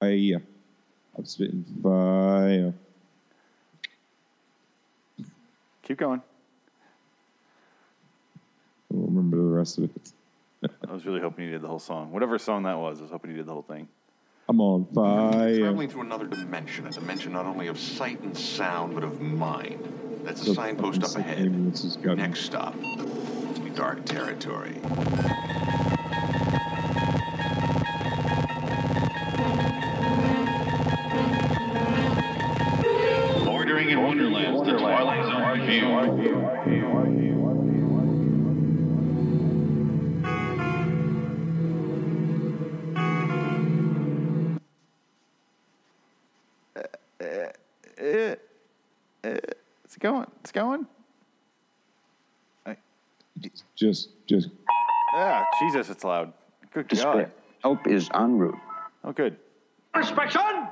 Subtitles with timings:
[0.00, 0.42] Fire.
[1.16, 2.72] I'm spitting fire.
[5.82, 6.22] Keep going.
[8.90, 10.70] I don't remember the rest of it.
[10.88, 12.12] I was really hoping you did the whole song.
[12.12, 13.88] Whatever song that was, I was hoping you did the whole thing.
[14.48, 15.58] I'm on fire.
[15.58, 19.86] Traveling through another dimension, a dimension not only of sight and sound, but of mind.
[20.24, 21.38] That's a So signpost up ahead.
[21.38, 22.22] ambulances got me.
[22.22, 22.74] Next stop,
[23.74, 24.80] dark territory.
[50.00, 50.26] Going.
[50.40, 50.86] It's going.
[53.76, 54.48] Just, just
[55.14, 56.32] Yeah, Jesus, it's loud.
[56.72, 57.24] Good Despair.
[57.24, 57.32] God.
[57.62, 58.58] Help is en route.
[59.04, 59.36] Oh, good.
[59.94, 60.68] Inspection!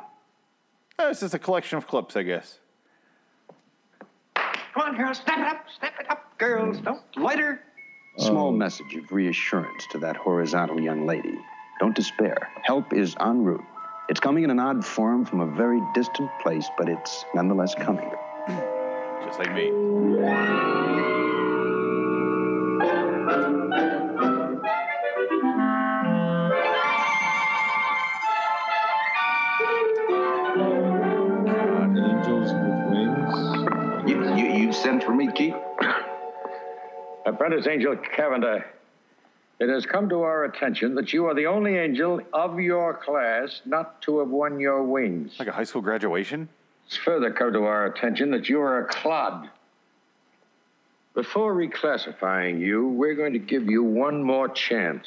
[0.99, 2.59] Oh, it's just a collection of clips, I guess.
[4.37, 6.79] Come on, girls, step it up, step it up, girls.
[6.81, 7.61] Don't loiter.
[8.19, 11.39] Small message of reassurance to that horizontal young lady.
[11.81, 12.51] Don't despair.
[12.65, 13.65] Help is en route.
[14.09, 18.11] It's coming in an odd form from a very distant place, but it's nonetheless coming.
[19.29, 19.67] Just like me.
[31.99, 34.09] angels with wings.
[34.09, 35.55] You, you, you sent for me, Keith?
[37.27, 38.65] Apprentice Angel Cavender,
[39.61, 43.61] it has come to our attention that you are the only angel of your class
[43.67, 45.35] not to have won your wings.
[45.39, 46.49] Like a high school graduation?
[46.89, 49.51] It's further come to our attention that you are a clod.
[51.13, 55.07] Before reclassifying you, we're going to give you one more chance.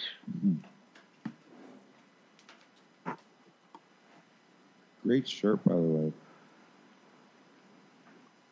[5.02, 6.14] Great shirt, by the way.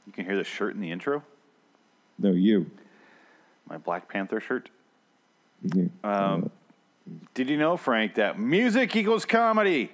[0.08, 1.22] You can hear the shirt in the intro.
[2.18, 2.66] No, you.
[3.70, 4.70] My Black Panther shirt.
[5.62, 5.84] Yeah.
[6.04, 6.50] Um,
[7.36, 9.92] did you know, Frank, that music equals comedy?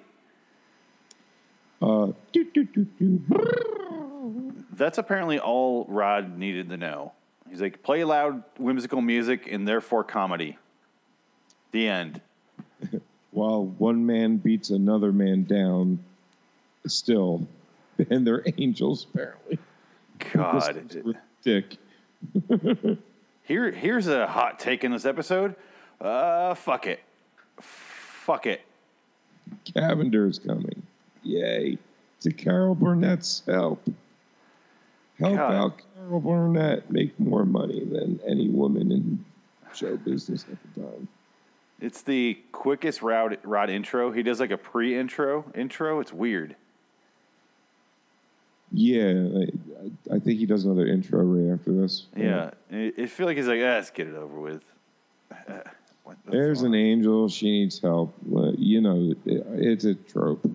[1.82, 4.54] Uh, doo, doo, doo, doo.
[4.74, 7.14] That's apparently all Rod needed to know.
[7.50, 10.58] He's like, play loud, whimsical music, and therefore comedy.
[11.72, 12.22] The end.
[13.32, 16.00] While one man beats another man down,
[16.88, 17.48] still,
[18.10, 19.60] and they're angels apparently.
[20.34, 21.16] God.
[21.44, 21.78] Dick.
[23.44, 25.56] Here, here's a hot take in this episode.
[26.02, 27.00] Uh, fuck it.
[27.62, 28.62] Fuck it.
[29.72, 30.75] Cavender's coming.
[31.26, 31.78] Yay.
[32.22, 33.88] To Carol Burnett's help.
[35.20, 35.54] Help God.
[35.54, 39.26] out Carol Burnett make more money than any woman in
[39.74, 41.08] show business at the time.
[41.82, 44.12] It's the quickest route Rod intro.
[44.12, 46.00] He does like a pre intro intro.
[46.00, 46.56] It's weird.
[48.72, 49.44] Yeah,
[50.12, 52.08] I, I think he does another intro right after this.
[52.16, 52.52] Yeah.
[52.70, 54.64] It, it feel like he's like, ah, let's get it over with.
[56.26, 57.30] There's an angel.
[57.30, 58.14] She needs help.
[58.58, 60.46] You know, it, it's a trope.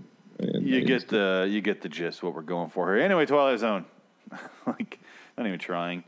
[0.43, 3.05] You get the you get the gist what we're going for here.
[3.05, 3.85] Anyway, Twilight Zone.
[4.67, 4.99] like,
[5.37, 6.05] not even trying.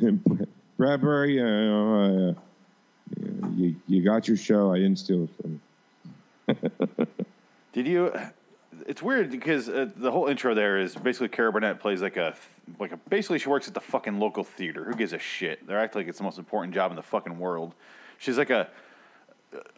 [0.76, 4.72] Bradbury, uh, uh, uh, you, you got your show.
[4.72, 5.60] I didn't steal it from
[6.48, 7.06] you.
[7.72, 8.12] Did you?
[8.86, 12.34] It's weird because uh, the whole intro there is basically Carol Burnett plays like a
[12.78, 14.84] like a basically she works at the fucking local theater.
[14.84, 15.66] Who gives a shit?
[15.66, 17.74] They're acting like it's the most important job in the fucking world.
[18.18, 18.68] She's like a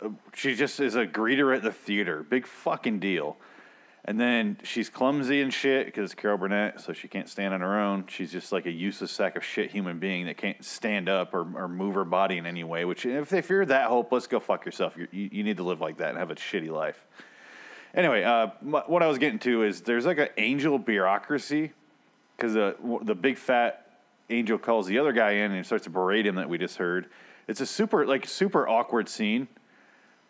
[0.01, 2.23] uh, she just is a greeter at the theater.
[2.23, 3.37] Big fucking deal.
[4.07, 7.81] And then she's clumsy and shit because Carol Burnett, so she can't stand on her
[7.81, 8.05] own.
[8.07, 11.47] She's just like a useless sack of shit human being that can't stand up or,
[11.57, 12.85] or move her body in any way.
[12.85, 14.95] Which, if, if you're that hopeless, go fuck yourself.
[14.95, 17.03] You're, you you need to live like that and have a shitty life.
[17.95, 21.73] Anyway, uh, what I was getting to is there's like an angel bureaucracy
[22.37, 26.27] because the the big fat angel calls the other guy in and starts to berate
[26.27, 27.07] him that we just heard.
[27.49, 29.49] It's a super like super awkward scene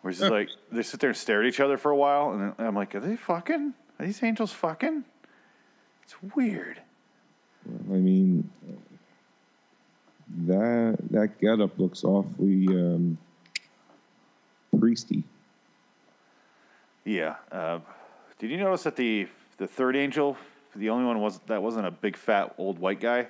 [0.05, 2.29] where it's just like they sit there and stare at each other for a while,
[2.31, 3.73] and I'm like, are they fucking?
[3.99, 5.03] Are these angels fucking?
[6.03, 6.79] It's weird.
[7.67, 8.47] I mean,
[10.45, 13.17] that that getup looks awfully um,
[14.77, 15.23] priesty.
[17.03, 17.37] Yeah.
[17.51, 17.79] Uh,
[18.37, 20.37] did you notice that the the third angel,
[20.75, 23.25] the only one was that wasn't a big fat old white guy?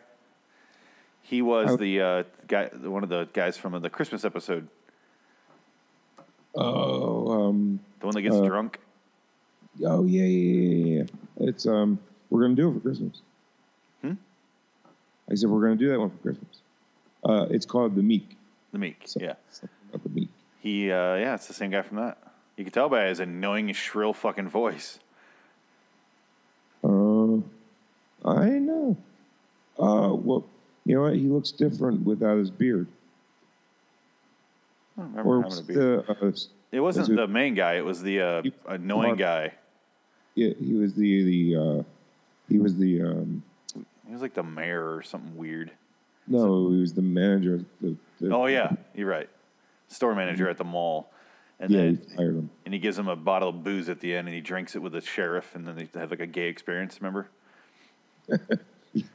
[1.21, 1.77] He was Oh.
[1.77, 4.67] the uh, guy, one of the guys from the Christmas episode,
[6.55, 8.79] Oh, um, the one that gets uh, drunk.
[9.83, 11.47] Oh yeah, yeah, yeah, yeah.
[11.47, 11.99] It's um,
[12.29, 13.21] we're gonna do it for Christmas.
[14.01, 14.13] Hmm?
[15.29, 16.61] I said we're gonna do that one for Christmas.
[17.23, 18.37] Uh, it's called the Meek.
[18.71, 19.33] The Meek, so, yeah.
[19.91, 20.29] the Meek.
[20.59, 22.17] He, uh, yeah, it's the same guy from that.
[22.57, 24.99] You can tell by his annoying, shrill fucking voice.
[26.83, 27.37] Uh,
[28.23, 28.97] I know.
[29.77, 30.45] Uh, well,
[30.85, 31.15] you know what?
[31.15, 32.87] He looks different without his beard.
[34.97, 36.05] I don't remember Or having a beard.
[36.07, 36.31] the, uh,
[36.71, 37.73] It wasn't was it- the main guy.
[37.75, 39.53] It was the uh, You- annoying Mark- guy.
[40.35, 41.83] yeah, he was the the uh,
[42.49, 43.43] he was the um,
[44.07, 45.71] He was like the mayor or something weird.
[46.27, 47.61] no, he was the manager.
[47.81, 49.29] The, the, Oh yeah, you're right.
[49.87, 51.11] Store manager at the mall,
[51.59, 52.49] and yeah, then he fired him.
[52.65, 54.79] and he gives him a bottle of booze at the end, and he drinks it
[54.81, 56.99] with the sheriff, and then they have like a gay experience.
[57.01, 57.27] Remember?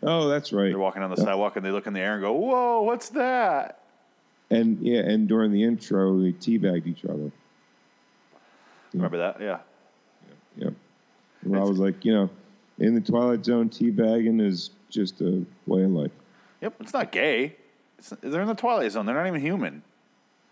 [0.03, 0.69] Oh, that's right.
[0.69, 3.09] They're walking on the sidewalk, and they look in the air and go, "Whoa, what's
[3.11, 3.80] that?"
[4.50, 7.31] And yeah, and during the intro, they teabagged each other.
[8.93, 9.41] Remember that?
[9.41, 9.58] Yeah.
[10.56, 10.75] Yep.
[11.43, 12.31] And I was like, you know,
[12.79, 16.11] in the Twilight Zone, teabagging is just a way of life.
[16.61, 16.75] Yep.
[16.81, 17.56] It's not gay.
[17.99, 19.06] It's, they're in the Twilight Zone.
[19.06, 19.82] They're not even human.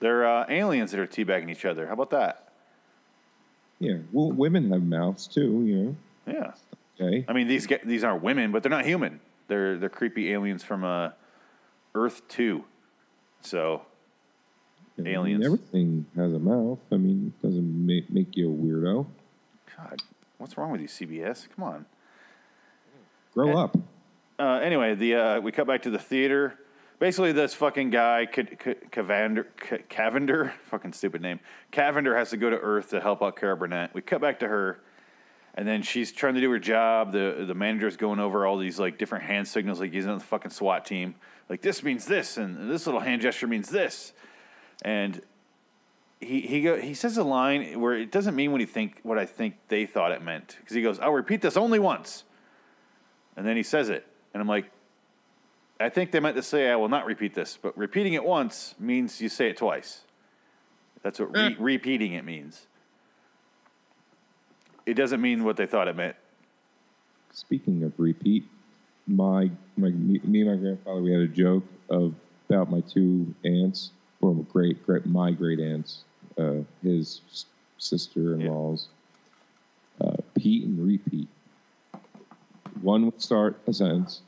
[0.01, 1.87] They're uh, aliens that are teabagging each other.
[1.87, 2.53] How about that?
[3.81, 3.97] Yeah.
[4.13, 5.65] Well, women have mouths too.
[5.65, 5.97] You know.
[6.27, 6.53] Yeah.
[7.01, 7.25] Okay.
[7.29, 9.21] I mean, these ge- these aren't women, but they're not human.
[9.49, 11.11] They're they're creepy aliens from uh,
[11.95, 12.65] Earth Two.
[13.43, 13.83] So
[14.97, 15.45] mean, aliens.
[15.45, 16.79] everything has a mouth.
[16.91, 19.07] I mean, it doesn't make, make you a weirdo.
[19.77, 20.01] God,
[20.39, 21.47] what's wrong with you, CBS?
[21.55, 21.87] Come on.
[23.35, 23.63] Grow Eh.
[23.63, 23.77] up.
[24.41, 26.55] Uh, anyway, the uh, we cut back to the theater.
[26.99, 31.39] Basically, this fucking guy, Ca- Ca- Cavander, Ca- Cavender, fucking stupid name.
[31.71, 33.95] Cavender has to go to Earth to help out Carol Burnett.
[33.95, 34.81] We cut back to her,
[35.59, 37.11] and then she's trying to do her job.
[37.11, 40.25] The the manager's going over all these like different hand signals, like he's on the
[40.25, 41.17] fucking SWAT team.
[41.49, 44.13] Like this means this, and this little hand gesture means this,
[44.83, 45.21] and
[46.21, 49.19] he he go he says a line where it doesn't mean what he think what
[49.19, 52.23] I think they thought it meant because he goes, "I'll repeat this only once,"
[53.37, 54.71] and then he says it, and I'm like,
[55.81, 58.77] I think they meant to say, I will not repeat this, but repeating it once
[58.79, 60.03] means you say it twice.
[61.03, 61.61] That's what re- hmm.
[61.61, 62.68] repeating it means.
[64.89, 66.17] It doesn't mean what they thought it meant.
[67.33, 68.45] Speaking of repeat,
[69.07, 72.15] my my me, me and my grandfather we had a joke of
[72.49, 73.91] about my two aunts,
[74.23, 76.05] or great great my great aunts,
[76.39, 77.21] uh, his
[77.77, 78.89] sister in laws,
[80.01, 81.29] uh, Pete and repeat.
[82.81, 84.23] One would start a sentence,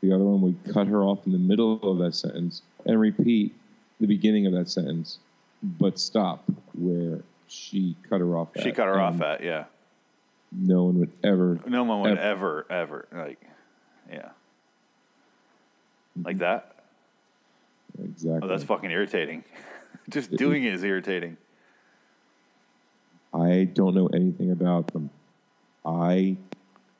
[0.00, 3.54] the other one would cut her off in the middle of that sentence and repeat
[4.00, 5.18] the beginning of that sentence,
[5.62, 6.42] but stop
[6.76, 8.48] where she cut her off.
[8.60, 8.74] She at.
[8.74, 9.66] cut her off at, yeah.
[10.52, 11.60] No one would ever.
[11.66, 12.66] No one would Ever.
[12.70, 13.40] ever, ever, like,
[14.10, 14.30] yeah.
[16.22, 16.76] Like that?
[18.02, 18.40] Exactly.
[18.42, 19.44] Oh, that's fucking irritating.
[20.10, 21.36] Just doing it is irritating.
[23.32, 25.10] I don't know anything about them.
[25.84, 26.36] I,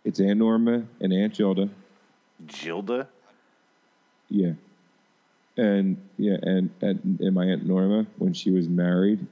[0.04, 1.68] it's Aunt Norma and Aunt Gilda.
[2.46, 3.08] Gilda?
[4.28, 4.52] Yeah,
[5.56, 9.26] and yeah, and, and and my Aunt Norma when she was married,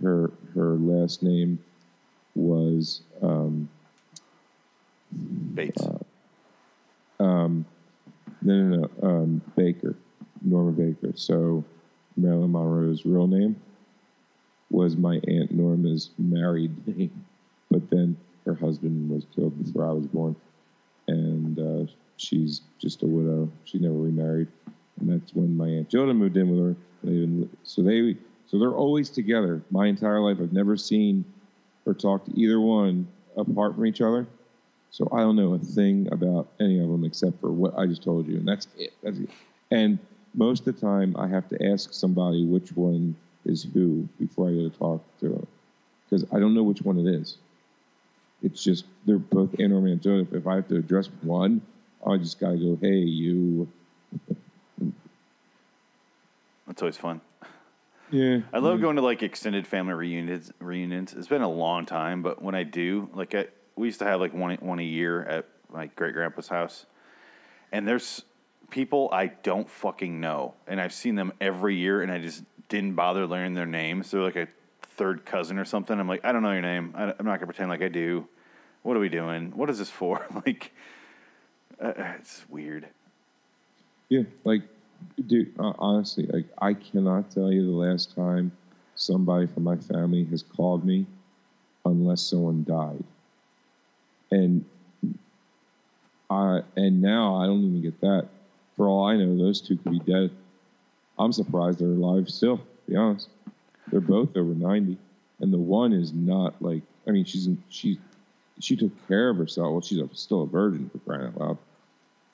[0.00, 1.58] her her last name
[2.38, 3.68] was um,
[5.54, 5.82] Bates.
[7.20, 7.64] um,
[8.42, 9.96] no no no um, Baker,
[10.42, 11.12] Norma Baker.
[11.16, 11.64] So
[12.16, 13.56] Marilyn Monroe's real name
[14.70, 17.24] was my Aunt Norma's married name,
[17.70, 20.36] but then her husband was killed before I was born,
[21.08, 23.50] and uh, she's just a widow.
[23.64, 24.48] She never remarried,
[25.00, 26.76] and that's when my Aunt Gilda moved in with her.
[27.02, 29.62] They so they so they're always together.
[29.70, 31.24] My entire life, I've never seen
[31.88, 34.26] or talked to either one apart from each other.
[34.90, 38.02] So I don't know a thing about any of them except for what I just
[38.02, 38.92] told you, and that's it.
[39.02, 39.30] That's it.
[39.70, 39.98] And
[40.34, 44.52] most of the time, I have to ask somebody which one is who before I
[44.52, 45.46] go to talk to them,
[46.04, 47.36] because I don't know which one it is.
[48.42, 50.32] It's just they're both Aunt Norma and Joseph.
[50.32, 51.60] If I have to address one,
[52.06, 53.68] I just gotta go, "Hey, you."
[56.66, 57.20] That's always fun.
[58.10, 58.40] Yeah.
[58.52, 60.52] I love going to like extended family reunions.
[60.58, 61.14] Reunions.
[61.14, 63.46] It's been a long time, but when I do, like I,
[63.76, 66.86] we used to have like one one a year at my great grandpa's house,
[67.70, 68.24] and there's
[68.70, 72.94] people I don't fucking know, and I've seen them every year, and I just didn't
[72.94, 74.10] bother learning their names.
[74.10, 74.48] They're like a
[74.82, 75.98] third cousin or something.
[75.98, 76.94] I'm like, I don't know your name.
[76.96, 78.26] I, I'm not gonna pretend like I do.
[78.82, 79.56] What are we doing?
[79.56, 80.26] What is this for?
[80.46, 80.72] like,
[81.80, 82.88] uh, it's weird.
[84.08, 84.62] Yeah, like,
[85.26, 86.28] dude, uh, honestly,
[86.58, 88.52] I cannot tell you the last time
[88.94, 91.06] somebody from my family has called me
[91.84, 93.04] unless someone died.
[94.30, 94.64] And
[96.30, 98.28] I and now I don't even get that.
[98.76, 100.30] For all I know, those two could be dead.
[101.18, 102.58] I'm surprised they're alive still.
[102.58, 103.28] To be honest,
[103.90, 104.98] they're both over ninety,
[105.40, 106.82] and the one is not like.
[107.06, 107.98] I mean, she's she
[108.60, 109.72] she took care of herself.
[109.72, 111.58] Well, she's a, still a virgin for crying out loud,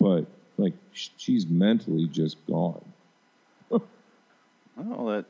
[0.00, 2.84] but like she's mentally just gone.
[4.76, 5.26] Well, that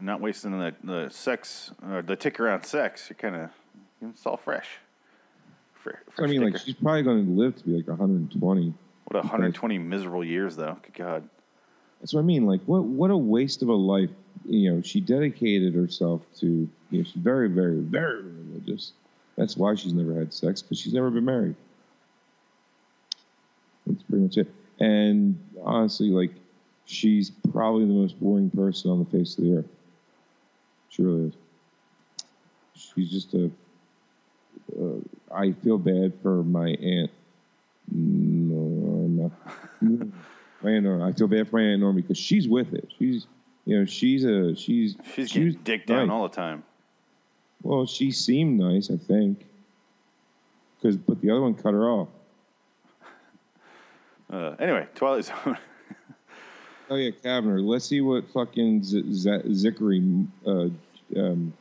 [0.00, 3.08] not wasting the the sex or the tick around sex.
[3.10, 3.50] You're kind of
[4.10, 4.68] it's all fresh,
[5.74, 8.74] For, I mean, like she's probably going to live to be like 120.
[9.04, 10.76] what 120 miserable years though.
[10.82, 11.28] Good God.
[12.00, 12.46] That's what I mean.
[12.46, 14.10] Like, what what a waste of a life.
[14.44, 16.68] You know, she dedicated herself to.
[16.90, 18.92] You know, she's very, very, very religious.
[19.36, 21.54] That's why she's never had sex because she's never been married.
[23.86, 24.48] That's pretty much it.
[24.80, 26.32] And honestly, like,
[26.86, 29.68] she's probably the most boring person on the face of the earth.
[30.88, 31.34] She really is.
[32.74, 33.50] She's just a.
[34.78, 34.96] Uh,
[35.34, 37.10] I feel bad for my aunt.
[37.90, 39.32] No, no.
[40.62, 41.08] my aunt Norma.
[41.08, 42.90] I feel bad for my aunt Norma because she's with it.
[42.98, 43.26] She's,
[43.64, 46.62] you know, she's a she's She's she getting dicked down all the time.
[47.62, 49.46] Well, she seemed nice, I think.
[50.80, 52.08] Because, but the other one cut her off.
[54.32, 55.58] Uh, anyway, Twilight Zone.
[56.90, 57.64] Oh yeah, Kavner.
[57.64, 60.26] Let's see what fucking Z- Z- Zicree.
[60.46, 60.68] Uh,
[61.18, 61.54] um,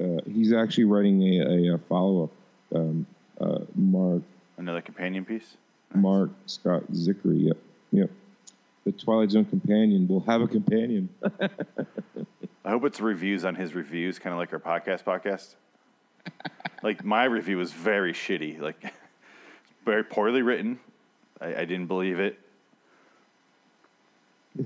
[0.00, 2.30] uh, he's actually writing a, a, follow up.
[2.74, 3.06] Um,
[3.38, 4.22] uh, Mark
[4.56, 5.56] Another companion piece.
[5.94, 7.48] Marc Scott Zicree.
[7.48, 7.56] Yep,
[7.92, 8.10] yep.
[8.84, 11.10] The Twilight Zone companion will have a companion.
[12.64, 15.54] I hope it's reviews on his reviews, kind of like our podcast podcast.
[16.82, 18.94] like my review was very shitty, like
[19.84, 20.78] very poorly written.
[21.40, 22.38] I, I didn't believe it.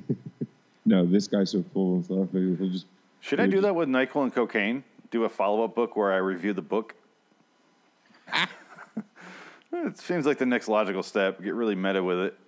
[0.87, 2.29] no, this guy's so full of stuff.
[2.33, 2.87] He'll just.
[3.21, 4.85] Should I do that with Nyquil and cocaine?
[5.11, 6.95] Do a follow up book where I review the book?
[9.73, 11.43] it seems like the next logical step.
[11.43, 12.39] Get really meta with it.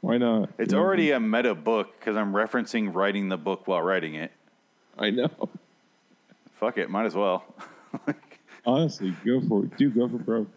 [0.00, 0.50] Why not?
[0.58, 4.32] It's already a meta book because I'm referencing writing the book while writing it.
[4.98, 5.30] I know.
[6.60, 7.44] Fuck it, might as well.
[8.64, 9.76] Honestly, go for it.
[9.76, 10.48] Do go for broke.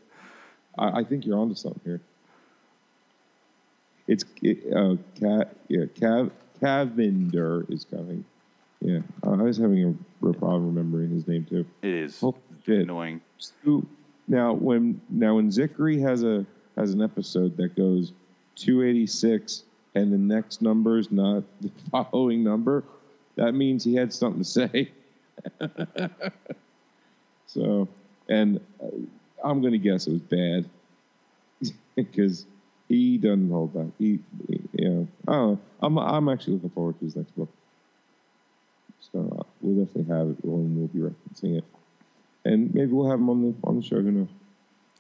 [0.78, 2.02] I, I think you're onto something here.
[4.10, 8.26] It's it, uh, Cat, yeah, Cav, Cavender is coming.
[8.82, 11.64] Yeah, I was having a real problem remembering his name too.
[11.84, 12.20] It is
[12.66, 12.80] shit.
[12.80, 13.22] annoying.
[13.38, 13.86] So,
[14.28, 16.44] now when now when Zicree has a
[16.76, 18.12] has an episode that goes
[18.56, 19.64] 286
[19.94, 22.84] and the next number is not the following number,
[23.36, 24.90] that means he had something to say.
[27.46, 27.88] so,
[28.28, 28.88] and uh,
[29.44, 30.66] I'm going to guess it was bad
[31.96, 32.48] because
[32.90, 33.88] he doesn't hold back.
[33.98, 35.60] He, he- you know, I don't know.
[35.82, 37.50] I'm I'm actually looking forward to his next book.
[39.14, 40.38] So uh, we'll definitely have it.
[40.44, 41.64] We'll, we'll be referencing it
[42.46, 44.02] and maybe we'll have him on the on the show.
[44.02, 44.28] Who knows?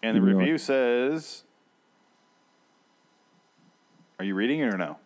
[0.03, 0.35] And the on.
[0.37, 1.43] review says,
[4.17, 4.97] "Are you reading it or no?"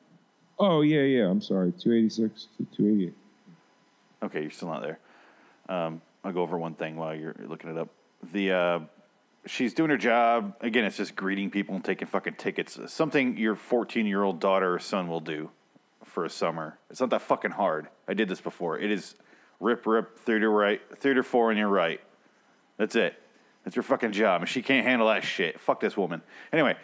[0.59, 1.29] Oh yeah, yeah.
[1.29, 1.71] I'm sorry.
[1.71, 3.13] Two eighty six to two eighty eight.
[4.23, 4.99] Okay, you're still not there.
[5.69, 7.89] Um, I'll go over one thing while you're looking it up.
[8.31, 8.79] The uh,
[9.45, 10.85] she's doing her job again.
[10.85, 12.77] It's just greeting people and taking fucking tickets.
[12.87, 15.49] Something your 14 year old daughter or son will do
[16.05, 16.77] for a summer.
[16.89, 17.87] It's not that fucking hard.
[18.07, 18.77] I did this before.
[18.77, 19.15] It is
[19.59, 21.99] rip, rip, to right, to four on your right.
[22.77, 23.15] That's it.
[23.63, 24.41] That's your fucking job.
[24.41, 25.59] And she can't handle that shit.
[25.59, 26.21] Fuck this woman.
[26.51, 26.75] Anyway,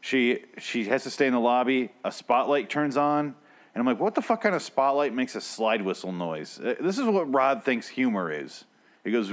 [0.00, 1.90] she she has to stay in the lobby.
[2.04, 3.34] A spotlight turns on.
[3.74, 6.58] And I'm like, what the fuck kind of spotlight makes a slide whistle noise?
[6.58, 8.64] Uh, This is what Rod thinks humor is.
[9.04, 9.32] He goes,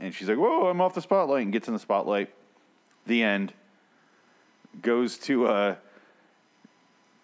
[0.00, 2.30] and she's like, whoa, I'm off the spotlight, and gets in the spotlight.
[3.06, 3.52] The end.
[4.82, 5.74] Goes to uh,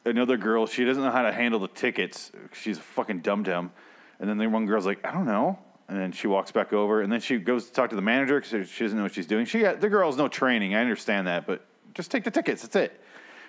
[0.05, 0.67] another girl.
[0.67, 2.31] She doesn't know how to handle the tickets.
[2.53, 3.73] She's a fucking dum dum.
[4.21, 5.59] And then the one girl's like, I don't know.
[5.89, 8.41] And then she walks back over, and then she goes to talk to the manager
[8.41, 9.47] because she doesn't know what she's doing.
[9.47, 10.75] She got, the girl has no training.
[10.75, 11.65] I understand that, but
[11.95, 12.63] just take the tickets.
[12.63, 13.01] That's it.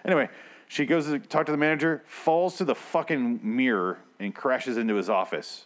[0.05, 0.29] Anyway,
[0.67, 4.93] she goes to talk to the manager, falls to the fucking mirror, and crashes into
[4.95, 5.65] his office.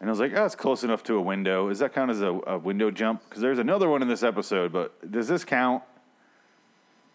[0.00, 1.68] And I was like, oh, it's close enough to a window.
[1.68, 3.22] Does that count as a, a window jump?
[3.28, 5.82] Because there's another one in this episode, but does this count?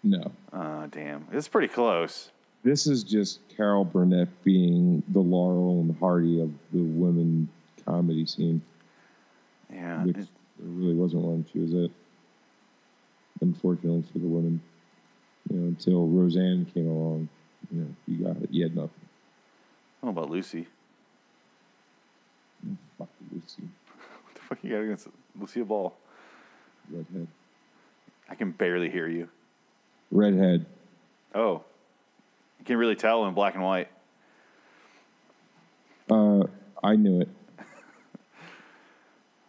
[0.04, 1.25] No, Uh, damn.
[1.32, 2.30] It's pretty close.
[2.63, 7.48] this is just Carol Burnett being the Laurel and Hardy of the women
[7.86, 8.62] comedy scene,
[9.72, 10.04] Yeah.
[10.04, 10.28] which it-
[10.60, 11.46] there really wasn't one.
[11.54, 11.92] She was it.
[13.42, 14.62] Unfortunately for the women,
[15.50, 17.28] you know, until Roseanne came along,
[17.72, 18.50] you know, you got it.
[18.52, 18.92] You had nothing.
[20.02, 20.68] I don't know about Lucy.
[23.03, 23.63] Fuck Lucy,
[24.24, 25.07] What the fuck you got against
[25.39, 25.93] Lucille Ball?
[26.89, 27.27] redhead.
[28.29, 29.27] I can barely hear you.
[30.12, 30.65] Redhead.
[31.36, 31.63] Oh.
[32.60, 33.89] You can really tell in black and white.
[36.10, 36.43] Uh,
[36.83, 37.29] I knew it.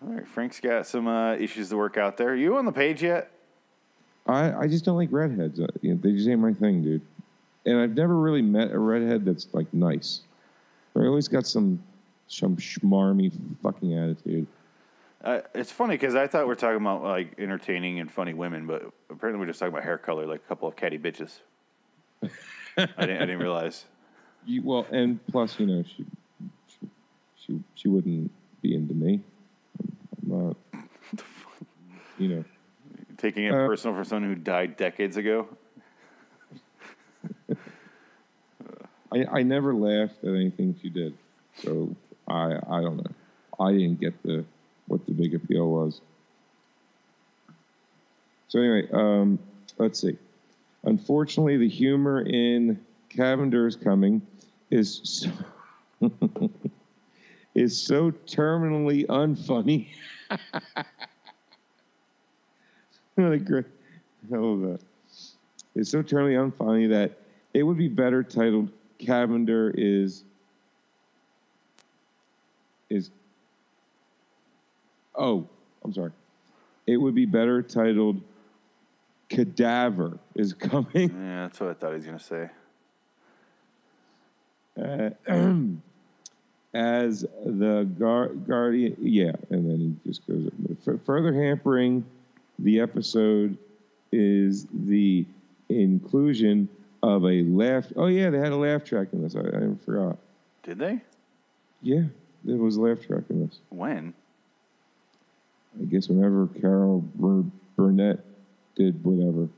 [0.02, 2.34] All right, Frank's got some uh, issues to work out there.
[2.34, 3.30] You on the page yet?
[4.26, 5.60] I, I just don't like redheads.
[5.60, 7.02] Uh, you know, they just ain't my thing, dude.
[7.66, 10.20] And I've never really met a redhead that's like nice.
[10.94, 11.82] They always got some
[12.28, 14.46] some schmarmy fucking attitude.
[15.22, 18.66] Uh, it's funny because I thought we are talking about like entertaining and funny women,
[18.66, 21.38] but apparently we're just talking about hair color, like a couple of catty bitches.
[22.22, 22.28] I
[22.76, 22.98] didn't.
[22.98, 23.84] I didn't realize.
[24.46, 26.04] You, well, and plus, you know, she
[26.68, 26.88] she
[27.40, 29.22] she, she wouldn't be into me.
[30.20, 30.56] I'm not.
[32.18, 32.44] you know.
[33.16, 35.48] Taking it Uh, personal for someone who died decades ago.
[39.10, 41.16] I, I never laughed at anything she did,
[41.56, 41.96] so
[42.28, 43.12] I I don't know.
[43.60, 44.44] I didn't get the
[44.86, 46.00] what the big appeal was.
[48.48, 49.38] So anyway, um,
[49.78, 50.16] let's see.
[50.84, 52.78] Unfortunately, the humor in
[53.08, 54.22] Cavender's Coming
[54.70, 55.30] is so,
[57.54, 59.88] is so terminally unfunny.
[60.30, 60.38] I
[64.30, 64.80] love that.
[65.74, 67.18] It's so terminally unfunny that
[67.54, 70.24] it would be better titled Cavender is
[72.94, 73.10] is
[75.14, 75.46] oh
[75.84, 76.12] I'm sorry.
[76.86, 78.20] It would be better titled
[79.28, 81.10] Cadaver is coming.
[81.10, 82.50] Yeah, that's what I thought he was gonna say.
[84.80, 85.10] Uh,
[86.74, 90.50] as the gar- guardian, yeah, and then he just goes.
[90.86, 92.04] F- further hampering
[92.58, 93.56] the episode
[94.12, 95.24] is the
[95.68, 96.68] inclusion
[97.02, 97.86] of a laugh.
[97.96, 99.36] Oh yeah, they had a laugh track in this.
[99.36, 100.18] I, I forgot.
[100.62, 101.00] Did they?
[101.82, 102.04] Yeah,
[102.44, 103.58] there was laugh track in this.
[103.70, 104.14] When?
[105.80, 107.44] I guess whenever Carol Bur-
[107.76, 108.20] Burnett
[108.76, 109.48] did whatever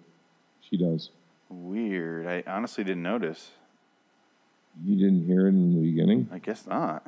[0.62, 1.10] she does.
[1.48, 2.26] Weird.
[2.26, 3.50] I honestly didn't notice.
[4.84, 6.28] You didn't hear it in the beginning.
[6.32, 7.06] I guess not.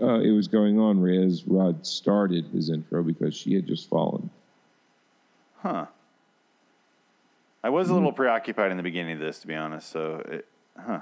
[0.00, 4.28] Uh, it was going on as Rod started his intro because she had just fallen.
[5.58, 5.86] Huh.
[7.64, 8.16] I was a little Hmm.
[8.16, 9.88] preoccupied in the beginning of this, to be honest.
[9.88, 10.46] So, it,
[10.78, 11.00] huh.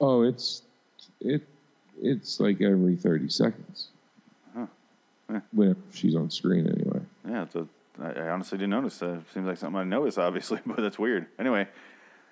[0.00, 0.62] Oh, it's
[1.20, 1.42] it
[2.00, 3.88] it's like every thirty seconds.
[4.56, 4.66] Huh.
[5.30, 5.40] Yeah.
[5.52, 7.00] When she's on screen anyway.
[7.28, 7.66] Yeah, it's a,
[8.00, 9.02] I I honestly didn't notice.
[9.02, 11.26] Uh, seems like something I noticed, obviously, but that's weird.
[11.38, 11.68] Anyway,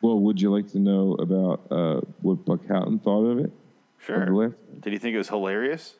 [0.00, 3.52] Well, would you like to know about uh, what Buck Houghton thought of it?
[4.04, 4.54] Sure.
[4.81, 5.95] Did you think it was hilarious?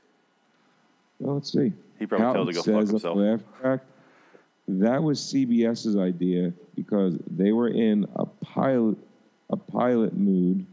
[1.21, 1.73] Well, let's see.
[2.01, 3.17] He probably Houghton told to go fuck himself.
[3.17, 3.81] the laugh track,
[4.67, 8.99] that was CBS's idea because they were in a pilot
[9.51, 10.67] a pilot mood,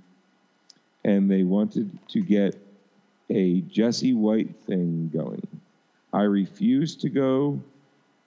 [1.04, 2.56] and they wanted to get
[3.30, 5.46] a Jesse White thing going.
[6.12, 7.60] I refused to go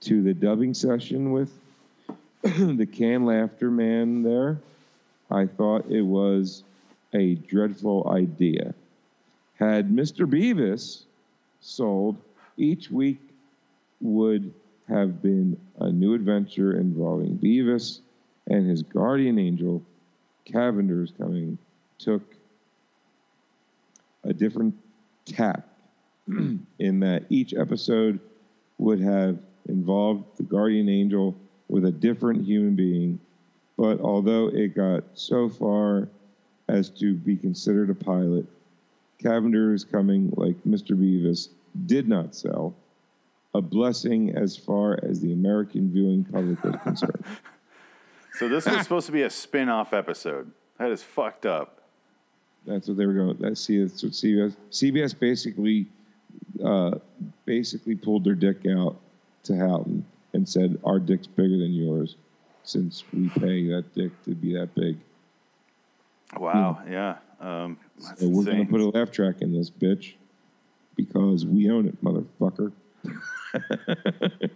[0.03, 1.53] to the dubbing session with
[2.43, 4.59] the can laughter man there.
[5.31, 6.63] I thought it was
[7.13, 8.75] a dreadful idea.
[9.59, 10.29] Had Mr.
[10.29, 11.05] Bevis
[11.61, 12.17] sold,
[12.57, 13.21] each week
[14.01, 14.53] would
[14.89, 18.01] have been a new adventure involving Bevis
[18.49, 19.83] and his guardian angel,
[20.45, 21.57] Cavender's coming,
[21.99, 22.23] took
[24.25, 24.75] a different
[25.25, 25.67] tap
[26.27, 28.21] in that each episode
[28.79, 31.35] would have involved the guardian angel
[31.69, 33.19] with a different human being.
[33.77, 36.09] But although it got so far
[36.69, 38.47] as to be considered a pilot,
[39.19, 40.91] Cavender is coming like Mr.
[40.91, 41.49] Bevis
[41.87, 42.75] did not sell.
[43.55, 47.25] A blessing as far as the American viewing public was concerned.
[48.35, 50.53] So this was supposed to be a spin-off episode.
[50.79, 51.82] That is fucked up.
[52.67, 53.37] That's what they were going.
[53.41, 54.55] That's see, that's what CBS.
[54.71, 55.87] CBS basically,
[56.65, 56.93] uh,
[57.45, 58.97] basically pulled their dick out
[59.45, 62.17] to Houghton and said, "Our dick's bigger than yours,
[62.63, 64.99] since we pay that dick to be that big.
[66.39, 66.83] Wow.
[66.89, 67.17] Yeah.
[67.41, 70.15] Um, that's So we're going to put a laugh track in this bitch
[70.97, 72.73] because we own it, motherfucker."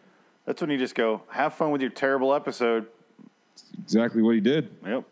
[0.47, 2.87] That's when you just go, have fun with your terrible episode.
[3.83, 4.71] Exactly what he did.
[4.87, 5.05] Yep.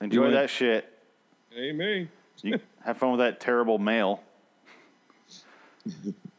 [0.00, 0.90] Enjoy that shit.
[1.50, 2.08] Hey, me.
[2.42, 4.20] You have fun with that terrible mail.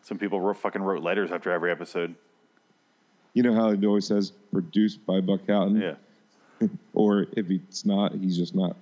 [0.02, 2.16] Some people wrote, fucking wrote letters after every episode.
[3.34, 5.82] You know how it always says produced by Buck Houghton?
[5.82, 5.96] Yeah.
[6.94, 8.76] Or if it's not, he's just not.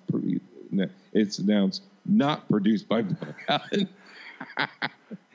[1.14, 3.88] It's announced not produced by Buck Houghton.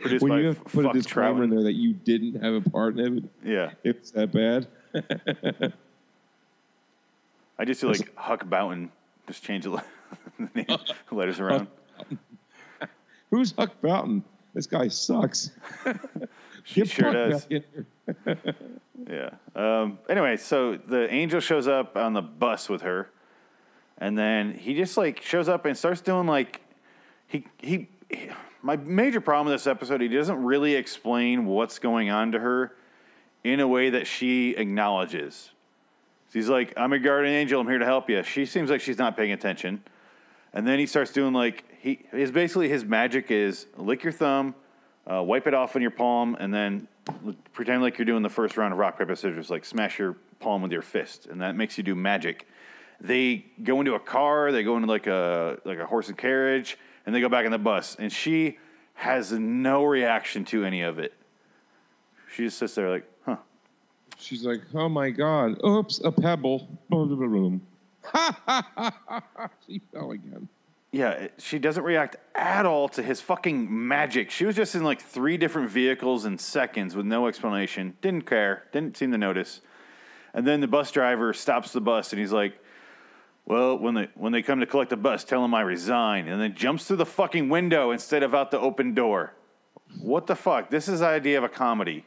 [0.01, 2.99] Produced when you have put a disclaimer in there that you didn't have a part
[2.99, 3.71] in it, Yeah.
[3.85, 4.67] it's that bad.
[7.59, 8.91] I just do like Huck Boughton.
[9.29, 9.85] Just change le-
[10.55, 10.79] the
[11.11, 11.69] letters around.
[13.31, 14.25] Who's Huck Boughton?
[14.55, 15.51] This guy sucks.
[16.65, 17.45] She sure does.
[17.47, 17.65] back in
[18.25, 18.55] here.
[19.11, 19.31] Yeah.
[19.57, 23.11] Um, anyway, so the angel shows up on the bus with her,
[23.99, 26.61] and then he just like shows up and starts doing like
[27.27, 27.89] he he.
[28.09, 28.31] he-
[28.63, 32.77] my major problem with this episode, he doesn't really explain what's going on to her
[33.43, 35.51] in a way that she acknowledges.
[36.33, 37.61] He's like, "I'm a guardian angel.
[37.61, 39.83] I'm here to help you." She seems like she's not paying attention,
[40.55, 44.55] and then he starts doing like he is basically his magic is lick your thumb,
[45.11, 46.89] uh, wipe it off on your palm, and then
[47.53, 50.63] pretend like you're doing the first round of rock paper scissors, like smash your palm
[50.63, 52.47] with your fist, and that makes you do magic.
[53.01, 56.79] They go into a car, they go into like a like a horse and carriage,
[57.07, 58.59] and they go back in the bus, and she
[58.95, 61.15] has no reaction to any of it.
[62.35, 63.37] She just sits there like, huh.
[64.19, 65.57] She's like, "Oh my god!
[65.65, 66.69] Oops, a pebble."
[69.67, 70.49] she fell again.
[70.91, 74.31] Yeah, she doesn't react at all to his fucking magic.
[74.31, 77.97] She was just in like three different vehicles in seconds with no explanation.
[78.03, 78.65] Didn't care.
[78.73, 79.63] Didn't seem to notice.
[80.35, 82.59] And then the bus driver stops the bus and he's like,
[83.47, 86.41] "Well, when they when they come to collect the bus, tell them I resign." And
[86.41, 89.33] then jumps through the fucking window instead of out the open door.
[90.01, 90.69] What the fuck?
[90.69, 92.05] This is the idea of a comedy.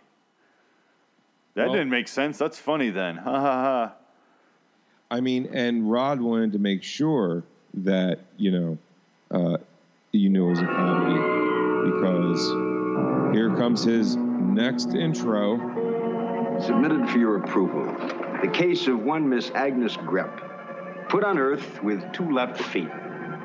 [1.56, 2.38] That Well- didn't make sense.
[2.38, 3.18] That's funny then.
[3.18, 3.94] Ha ha ha.
[5.16, 8.78] I mean, and Rod wanted to make sure that you know,
[9.32, 9.58] uh,
[10.12, 11.22] you knew it was a comedy
[11.90, 15.56] because here comes his next intro.
[16.62, 17.86] Submitted for your approval.
[18.42, 22.92] The case of one Miss Agnes Grepp, put on earth with two left feet,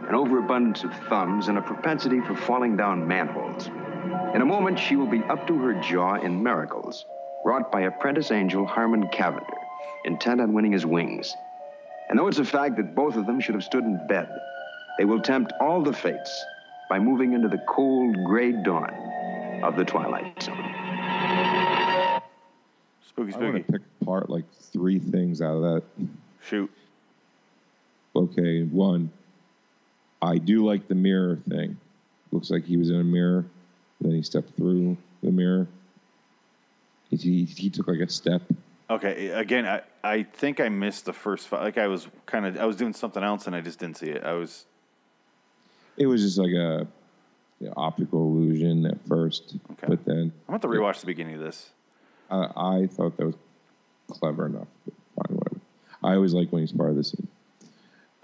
[0.09, 3.69] an overabundance of thumbs, and a propensity for falling down manholes.
[4.35, 7.07] In a moment, she will be up to her jaw in miracles,
[7.45, 9.47] wrought by apprentice angel Harmon Cavender,
[10.05, 11.33] intent on winning his wings.
[12.11, 14.29] And though it's a fact that both of them should have stood in bed,
[14.99, 16.45] they will tempt all the fates
[16.89, 18.93] by moving into the cold, gray dawn
[19.63, 20.57] of the Twilight Zone.
[23.09, 23.63] Spooky I want spooky.
[23.63, 25.83] to pick apart like three things out of that.
[26.43, 26.71] Shoot.
[28.17, 29.13] Okay, one,
[30.21, 31.79] I do like the mirror thing.
[32.33, 33.45] Looks like he was in a mirror,
[34.01, 35.69] then he stepped through the mirror.
[37.09, 38.43] He, he, he took like a step.
[38.91, 41.63] Okay, again, I, I think I missed the first five.
[41.63, 44.09] Like I was kind of I was doing something else and I just didn't see
[44.09, 44.25] it.
[44.25, 44.67] I was
[45.97, 46.89] It was just like a
[47.61, 49.87] you know, optical illusion at first, Okay.
[49.87, 51.71] but then I'm about to rewatch the beginning of this.
[52.31, 53.37] I, I thought that was
[54.11, 54.67] clever enough.
[55.15, 55.61] Fine, whatever.
[56.03, 57.29] I always like when he's part of the scene.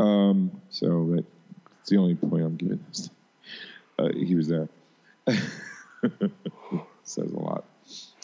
[0.00, 3.09] Um, so that's the only point I'm giving this.
[3.98, 4.68] Uh, he was there.
[7.05, 7.64] Says a lot.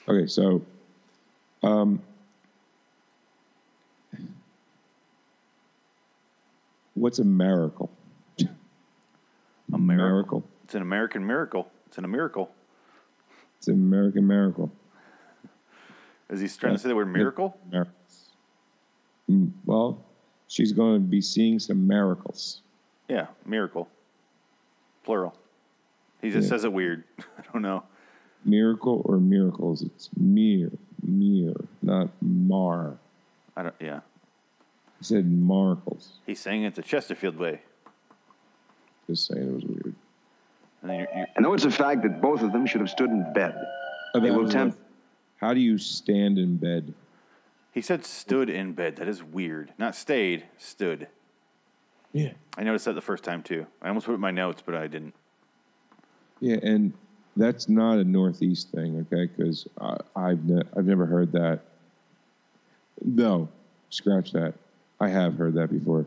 [0.09, 0.63] Okay, so
[1.63, 2.03] um,
[6.95, 7.91] what's a miracle?
[9.73, 10.45] A miracle.
[10.65, 11.71] It's an American miracle.
[11.87, 12.51] It's an a miracle.
[13.59, 14.71] It's an American miracle.
[16.31, 17.57] Is he trying to say the word miracle?
[17.71, 18.31] Miracles.
[19.31, 20.05] Mm, Well,
[20.49, 22.63] she's going to be seeing some miracles.
[23.09, 23.89] Yeah, miracle.
[25.05, 25.35] Plural.
[26.21, 26.51] He just Yeah.
[26.51, 27.05] says it weird.
[27.19, 27.85] I don't know.
[28.45, 29.83] Miracle or miracles?
[29.83, 30.71] It's mere,
[31.07, 32.97] mere, not mar.
[33.57, 33.75] I don't.
[33.81, 34.01] Yeah,
[35.03, 36.11] He said markles.
[36.27, 37.61] he's saying it the Chesterfield way.
[39.09, 39.95] Just saying it was weird.
[40.81, 42.89] And then you're, you're, And though it's a fact that both of them should have
[42.91, 43.53] stood in bed,
[44.15, 44.87] Oh, They will tempt- like,
[45.41, 46.95] How do you stand in bed?
[47.73, 48.95] he said stood in bed.
[48.97, 49.73] That is weird.
[49.77, 50.45] Not stayed.
[50.57, 51.09] Stood.
[52.13, 52.31] Yeah.
[52.57, 53.67] I noticed that the first time too.
[53.81, 55.15] I almost put it in my notes, but I didn't.
[56.39, 56.93] Yeah, and
[57.37, 59.29] that's not a Northeast thing, okay?
[59.37, 59.67] Because
[60.15, 61.61] I've ne- I've never heard that.
[63.05, 63.49] No,
[63.91, 64.55] scratch that.
[65.03, 66.07] I have heard that before.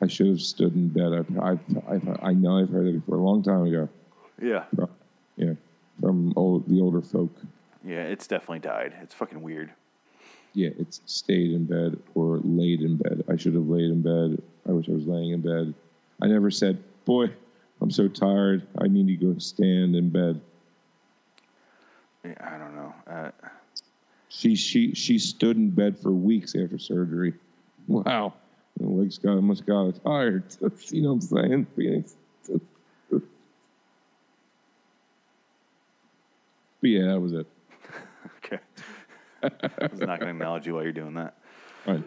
[0.00, 1.12] I should have stood in bed.
[1.12, 3.88] I've, I've, I know I've heard that before a long time ago.
[4.40, 4.64] Yeah.
[4.76, 4.88] From,
[5.36, 5.54] yeah,
[6.00, 7.34] from old, the older folk.
[7.84, 8.94] Yeah, it's definitely died.
[9.02, 9.72] It's fucking weird.
[10.52, 13.24] Yeah, it's stayed in bed or laid in bed.
[13.28, 14.40] I should have laid in bed.
[14.68, 15.74] I wish I was laying in bed.
[16.22, 17.30] I never said, "Boy,
[17.80, 18.66] I'm so tired.
[18.78, 20.40] I need to go stand in bed."
[22.24, 22.94] I don't know.
[23.06, 23.30] Uh,
[24.28, 27.34] She she she stood in bed for weeks after surgery.
[27.88, 28.34] Wow,
[28.78, 30.44] the legs got must got tired.
[30.90, 31.66] you know what I'm saying?
[31.76, 32.14] Phoenix.
[36.82, 37.46] But yeah, that was it.
[38.36, 38.58] okay.
[39.42, 41.34] I was not going to acknowledge you while you're doing that.
[41.86, 42.04] Right.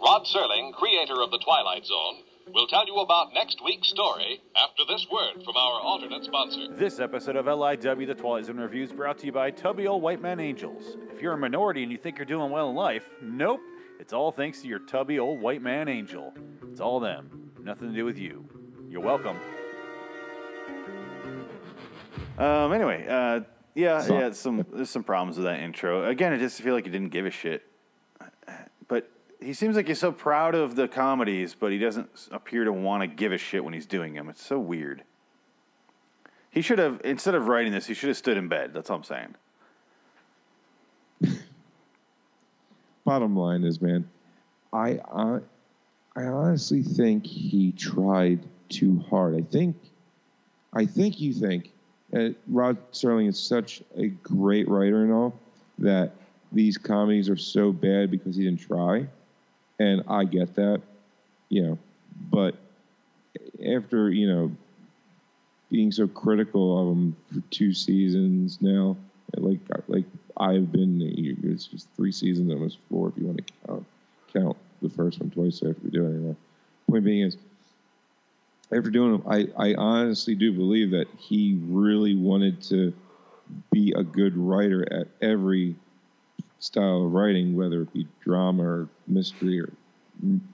[0.00, 2.22] Rod Serling, creator of The Twilight Zone,
[2.52, 6.68] will tell you about next week's story after this word from our alternate sponsor.
[6.76, 10.02] This episode of LIW The Twilight Zone Review is brought to you by Tubby Old
[10.02, 10.96] White Man Angels.
[11.12, 13.60] If you're a minority and you think you're doing well in life, nope.
[13.98, 16.34] It's all thanks to your tubby old white man angel.
[16.68, 17.52] It's all them.
[17.62, 18.44] Nothing to do with you.
[18.90, 19.36] You're welcome.
[22.36, 22.72] Um.
[22.72, 23.40] Anyway, uh,
[23.76, 24.32] yeah, yeah.
[24.32, 26.08] Some there's some problems with that intro.
[26.08, 27.62] Again, I just feel like he didn't give a shit.
[29.42, 33.02] He seems like he's so proud of the comedies, but he doesn't appear to want
[33.02, 34.28] to give a shit when he's doing them.
[34.28, 35.02] It's so weird.
[36.50, 38.72] He should have instead of writing this, he should have stood in bed.
[38.74, 39.34] That's all I'm saying.
[43.04, 44.08] Bottom line is, man,
[44.72, 45.40] I I,
[46.14, 49.34] I honestly think he tried too hard.
[49.34, 49.76] I think,
[50.72, 51.72] I think you think
[52.14, 55.34] uh, Rod Serling is such a great writer and all
[55.78, 56.12] that
[56.52, 59.06] these comedies are so bad because he didn't try,
[59.78, 60.82] and I get that,
[61.48, 61.78] you know,
[62.30, 62.56] but
[63.64, 64.52] after you know
[65.72, 68.94] being so critical of him for two seasons now.
[69.38, 70.04] Like like
[70.36, 71.00] I've been,
[71.42, 73.86] it's just three seasons, almost four if you want to count
[74.34, 75.62] count the first one twice.
[75.62, 76.36] If we do it anymore.
[76.90, 77.38] Point being is,
[78.66, 82.92] after doing them, I I honestly do believe that he really wanted to
[83.70, 85.74] be a good writer at every
[86.62, 89.70] style of writing, whether it be drama or mystery or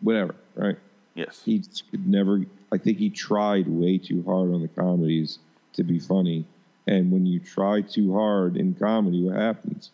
[0.01, 0.77] whatever, right?
[1.14, 1.42] Yes.
[1.44, 2.44] He could never.
[2.73, 5.38] I think he tried way too hard on the comedies
[5.75, 6.47] to be funny,
[6.87, 9.90] and when you try too hard in comedy, what happens?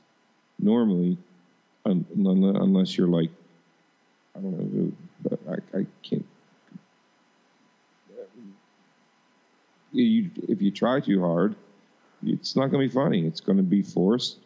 [0.59, 1.19] Normally,
[1.85, 3.31] un, un, unless you're like,
[4.37, 6.27] I don't know who, but I, I can't.
[9.93, 11.55] You, if you try too hard,
[12.25, 13.27] it's not going to be funny.
[13.27, 14.39] It's going to be forced.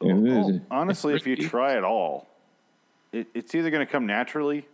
[0.00, 0.46] And it is.
[0.46, 2.26] Oh, honestly, if you try it all,
[3.12, 4.66] it, it's either going to come naturally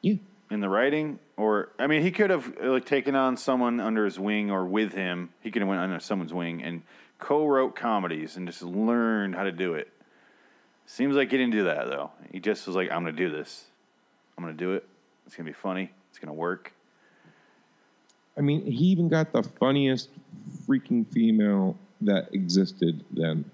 [0.00, 0.14] Yeah.
[0.50, 4.04] in the writing, or I mean, he could have uh, like taken on someone under
[4.04, 5.30] his wing or with him.
[5.42, 6.82] He could have went under someone's wing and
[7.18, 9.92] co-wrote comedies and just learned how to do it.
[10.86, 12.10] Seems like he didn't do that though.
[12.32, 13.64] He just was like, "I'm going to do this.
[14.36, 14.86] I'm going to do it.
[15.26, 15.90] It's going to be funny.
[16.10, 16.72] It's going to work."
[18.38, 20.08] I mean, he even got the funniest
[20.66, 23.50] freaking female that existed then in,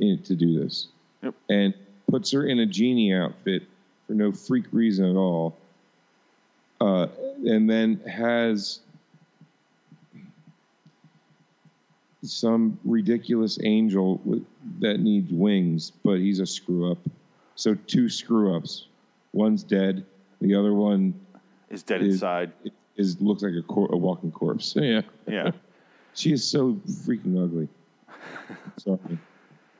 [0.00, 0.88] to do this.
[1.22, 1.34] Yep.
[1.48, 1.74] And
[2.10, 3.62] puts her in a genie outfit
[4.06, 5.56] for no freak reason at all.
[6.80, 7.06] Uh,
[7.44, 8.80] and then has
[12.22, 14.44] some ridiculous angel with,
[14.80, 16.98] that needs wings, but he's a screw up.
[17.54, 18.86] So two screw ups.
[19.32, 20.04] One's dead.
[20.40, 21.14] The other one
[21.68, 22.52] Is dead is, inside.
[22.96, 24.74] is looks like a, cor- a walking corpse.
[24.76, 25.02] Yeah.
[25.26, 25.50] Yeah.
[26.12, 26.72] She is so
[27.06, 27.68] freaking ugly.
[28.78, 28.98] Sorry.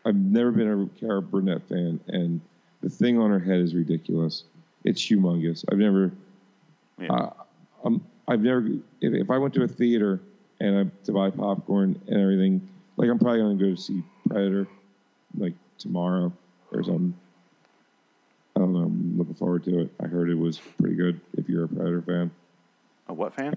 [0.04, 2.40] I've never been a Carol Burnett fan, and
[2.80, 4.44] the thing on her head is ridiculous.
[4.84, 5.64] It's humongous.
[5.70, 6.10] I've never,
[6.98, 7.12] Yeah.
[7.12, 7.32] uh,
[7.84, 8.66] um, I've never.
[9.00, 10.20] If, if I went to a theater
[10.60, 14.66] and I to buy popcorn and everything, like I'm probably going to go see Predator,
[15.36, 16.32] like tomorrow
[16.72, 17.14] or something.
[18.56, 18.80] I don't know.
[18.80, 19.90] I'm looking forward to it.
[20.02, 21.20] I heard it was pretty good.
[21.36, 22.30] If you're a Predator fan,
[23.08, 23.54] A what fan?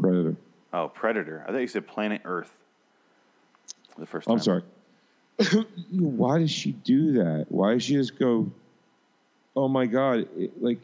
[0.00, 0.36] Predator.
[0.72, 1.44] Oh, Predator.
[1.46, 2.52] I thought you said Planet Earth.
[3.98, 4.36] The first time.
[4.36, 4.62] I'm sorry.
[5.90, 7.46] Why does she do that?
[7.48, 8.50] Why does she just go?
[9.56, 10.28] Oh my god!
[10.36, 10.78] It, like,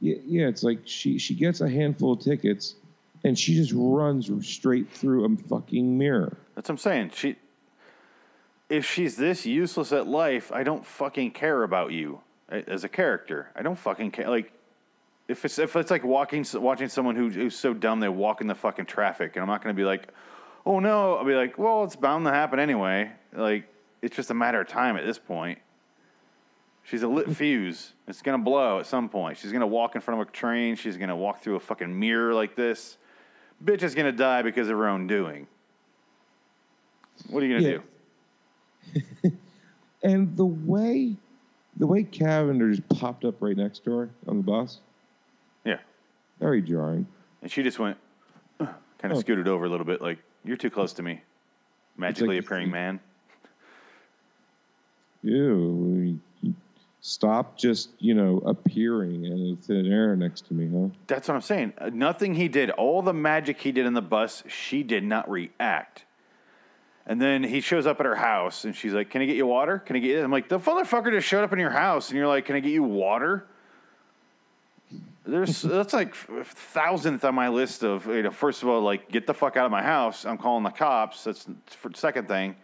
[0.00, 2.74] yeah, yeah, it's like she she gets a handful of tickets,
[3.24, 6.36] and she just runs straight through a fucking mirror.
[6.54, 7.10] That's what I'm saying.
[7.14, 7.36] She,
[8.68, 12.88] if she's this useless at life, I don't fucking care about you uh, as a
[12.88, 13.50] character.
[13.54, 14.28] I don't fucking care.
[14.28, 14.52] Like,
[15.28, 18.46] if it's if it's like walking watching someone who, who's so dumb they walk in
[18.46, 20.08] the fucking traffic, and I'm not gonna be like,
[20.66, 21.16] oh no.
[21.16, 23.10] I'll be like, well, it's bound to happen anyway.
[23.32, 23.64] Like,
[24.02, 25.58] it's just a matter of time at this point.
[26.84, 27.92] She's a lit fuse.
[28.06, 29.38] It's gonna blow at some point.
[29.38, 30.76] She's gonna walk in front of a train.
[30.76, 32.98] She's gonna walk through a fucking mirror like this.
[33.64, 35.46] Bitch is gonna die because of her own doing.
[37.30, 37.78] What are you gonna Yeah.
[39.22, 39.32] do?
[40.02, 41.16] And the way,
[41.78, 44.80] the way Cavender just popped up right next to her on the bus,
[45.64, 45.78] Yeah.
[46.38, 47.06] very jarring.
[47.40, 47.96] And she just went,
[48.58, 48.68] kind
[49.04, 49.20] of Oh.
[49.20, 51.20] scooted over a little bit, like, you're too close to me.
[51.96, 53.00] Magically like- appearing man.
[55.22, 56.18] Ew.
[57.00, 60.88] Stop just you know appearing in thin air next to me, huh?
[61.06, 61.74] That's what I'm saying.
[61.76, 65.30] Uh, Nothing he did, all the magic he did in the bus, she did not
[65.30, 66.04] react.
[67.06, 69.46] And then he shows up at her house and she's like, Can I get you
[69.46, 69.78] water?
[69.78, 70.22] Can I get you?
[70.24, 72.60] I'm like, The motherfucker just showed up in your house and you're like, Can I
[72.60, 73.46] get you water?
[75.26, 78.30] There's that's like thousandth on my list of you know.
[78.30, 80.24] First of all, like get the fuck out of my house.
[80.24, 81.24] I'm calling the cops.
[81.24, 82.56] That's for second thing.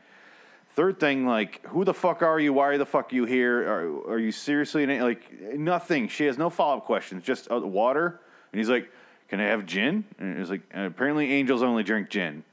[0.75, 2.53] Third thing, like who the fuck are you?
[2.53, 3.63] Why the fuck are you here?
[3.63, 6.09] Are, are you seriously in like nothing?
[6.09, 7.25] She has no follow up questions.
[7.25, 8.21] Just uh, water.
[8.53, 8.91] And he's like,
[9.29, 12.45] "Can I have gin?" And he's like, "And apparently angels only drink gin."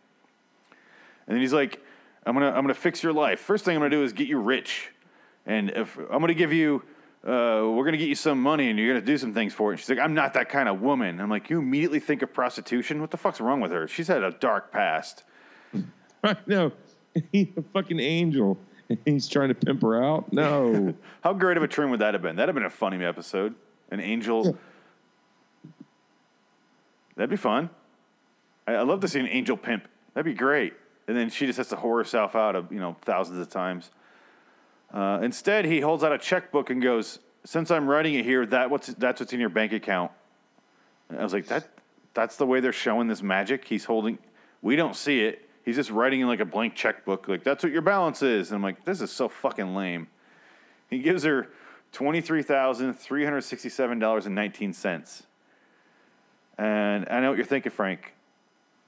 [1.28, 1.82] And then he's like,
[2.26, 3.40] "I'm gonna I'm gonna fix your life.
[3.40, 4.90] First thing I'm gonna do is get you rich,
[5.46, 6.84] and if I'm gonna give you."
[7.24, 9.74] Uh, we're gonna get you some money and you're gonna do some things for it.
[9.74, 11.20] And she's like, I'm not that kind of woman.
[11.20, 13.02] I'm like, you immediately think of prostitution.
[13.02, 13.88] What the fuck's wrong with her?
[13.88, 15.24] She's had a dark past.
[16.48, 16.72] no,
[17.32, 18.58] he's a fucking angel.
[19.06, 20.32] He's trying to pimp her out.
[20.32, 22.38] No, How great of a trim would that have been?
[22.38, 23.54] That'd have been a funny episode.
[23.92, 24.58] An angel.
[27.18, 27.70] That'd be fun.
[28.66, 29.88] I, I love to see an angel pimp.
[30.14, 30.74] That'd be great.
[31.08, 33.92] And then she just has to whore herself out of you know thousands of times.
[34.94, 38.70] Uh, instead, he holds out a checkbook and goes, "Since I'm writing it here, that
[38.70, 40.12] what's that's what's in your bank account."
[41.10, 41.68] And I was like, "That
[42.14, 44.18] that's the way they're showing this magic." He's holding.
[44.62, 45.48] We don't see it.
[45.64, 47.28] He's just writing in like a blank checkbook.
[47.28, 48.52] Like that's what your balance is.
[48.52, 50.08] And I'm like, this is so fucking lame.
[50.90, 51.50] He gives her
[51.92, 55.24] twenty three thousand three hundred sixty seven dollars and nineteen cents.
[56.58, 58.14] And I know what you're thinking, Frank.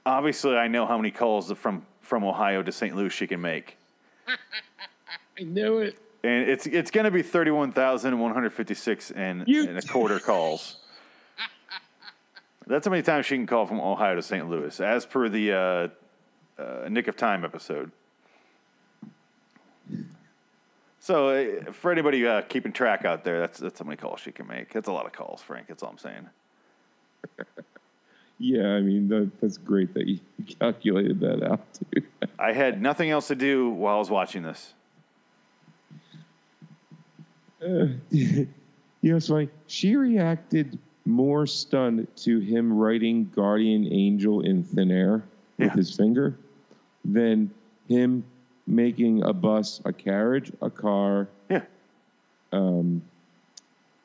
[0.06, 2.96] Obviously, I know how many calls from from Ohio to St.
[2.96, 3.76] Louis she can make,
[5.40, 5.96] I knew it.
[6.22, 9.66] and it's it's going to be thirty one thousand one hundred fifty six and You-
[9.68, 10.76] and a quarter calls.
[12.66, 14.48] That's how many times she can call from Ohio to St.
[14.48, 15.88] Louis, as per the uh,
[16.62, 17.90] uh, Nick of Time episode.
[21.00, 24.30] So, uh, for anybody uh, keeping track out there, that's that's how many calls she
[24.32, 24.72] can make.
[24.72, 25.66] That's a lot of calls, Frank.
[25.68, 26.28] That's all I'm saying.
[28.38, 30.20] Yeah, I mean that, that's great that you
[30.60, 31.60] calculated that out
[31.92, 32.02] too.
[32.38, 34.74] I had nothing else to do while I was watching this.
[37.62, 38.46] Uh, you
[39.02, 39.48] know, it's funny.
[39.66, 45.22] She reacted more stunned to him writing "Guardian Angel" in thin air
[45.58, 45.74] with Yeah.
[45.74, 46.34] his finger
[47.04, 47.50] than
[47.88, 48.24] him
[48.66, 51.62] making a bus, a carriage, a car, Yeah.
[52.52, 53.02] um,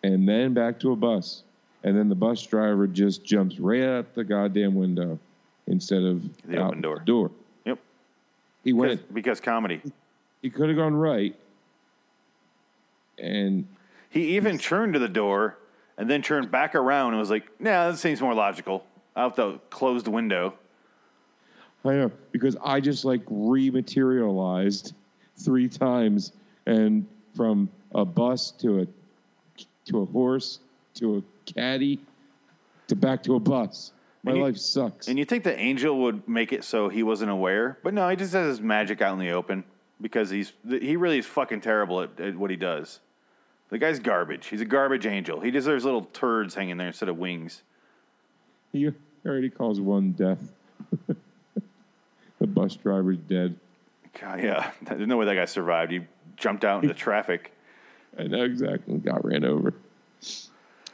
[0.04, 1.44] and then back to a bus,
[1.84, 5.20] and then the bus driver just jumps right out the goddamn window
[5.68, 7.00] instead of The open door.
[7.00, 7.32] the door.
[7.66, 7.80] Yep.
[8.64, 9.14] He Because, went.
[9.14, 9.82] because comedy.
[10.42, 11.36] He could have gone right,
[13.18, 13.68] and
[14.10, 15.58] He even turned to the door
[15.98, 18.86] and then turned back around and was like, nah, that seems more logical.
[19.16, 20.56] Out the closed window.
[21.86, 24.94] I know because I just like rematerialized
[25.38, 26.32] three times,
[26.66, 28.88] and from a bus to a
[29.86, 30.60] to a horse
[30.96, 32.00] to a caddy
[32.88, 33.92] to back to a bus.
[34.24, 35.08] My you- life sucks.
[35.08, 38.16] And you think the angel would make it so he wasn't aware, but no, he
[38.16, 39.64] just has his magic out in the open
[40.02, 43.00] because he's he really is fucking terrible at, at what he does.
[43.76, 44.48] The guy's garbage.
[44.48, 45.42] He's a garbage angel.
[45.42, 47.62] He deserves little turds hanging there instead of wings.
[48.72, 48.90] he
[49.26, 50.40] already calls one death.
[52.40, 53.60] the bus driver's dead.
[54.18, 55.92] God, yeah, there's no way that guy survived.
[55.92, 56.00] He
[56.38, 57.52] jumped out into traffic.
[58.18, 58.96] I know exactly.
[58.96, 59.74] Got ran over.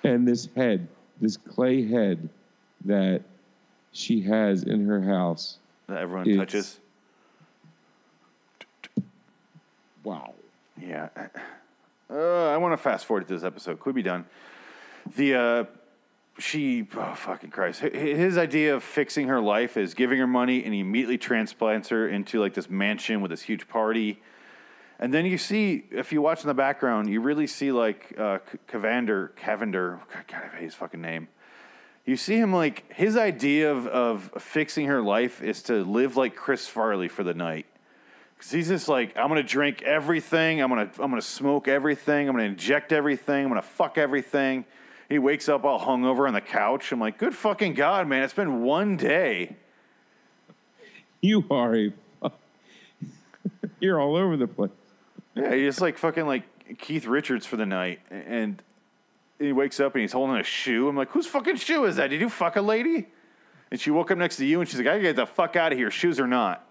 [0.04, 0.88] And this head,
[1.22, 2.30] this clay head
[2.86, 3.22] that
[3.92, 5.60] she has in her house.
[5.86, 6.80] that everyone It's- touches.
[10.04, 10.34] Wow.
[10.82, 11.10] Yeah.
[12.12, 13.80] Uh, I want to fast forward to this episode.
[13.80, 14.26] Could be done.
[15.16, 15.64] The uh,
[16.38, 20.74] she, oh fucking Christ, his idea of fixing her life is giving her money and
[20.74, 24.22] he immediately transplants her into like this mansion with this huge party.
[25.00, 28.40] And then you see, if you watch in the background, you really see like uh,
[28.68, 30.00] Cavender, God,
[30.32, 31.28] I hate his fucking name.
[32.06, 36.36] You see him like his idea of, of fixing her life is to live like
[36.36, 37.68] Chris Farley for the night.
[38.42, 40.64] Cause he's just like, I'm gonna drink everything.
[40.64, 42.28] I'm gonna, I'm gonna smoke everything.
[42.28, 43.44] I'm gonna inject everything.
[43.44, 44.66] I'm gonna fuck everything.
[45.10, 46.92] He wakes up all hungover on the couch.
[46.92, 48.24] I'm like, good fucking god, man!
[48.24, 49.58] It's been one day.
[51.22, 51.94] You are a.
[53.80, 54.72] You're all over the place.
[55.36, 58.00] Yeah, he's like fucking like Keith Richards for the night.
[58.10, 58.60] And
[59.38, 60.90] he wakes up and he's holding a shoe.
[60.90, 62.08] I'm like, whose fucking shoe is that?
[62.08, 63.08] Did you fuck a lady?
[63.70, 65.56] And she woke up next to you and she's like, I gotta get the fuck
[65.56, 66.68] out of here, shoes or not.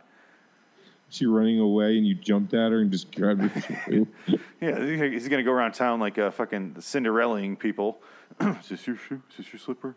[1.10, 4.06] She running away and you jumped at her and just grabbed her.
[4.60, 8.00] Yeah, he's gonna go around town like uh, fucking Cinderellaing people.
[8.40, 9.20] is this your shoe?
[9.30, 9.94] Is this your slipper?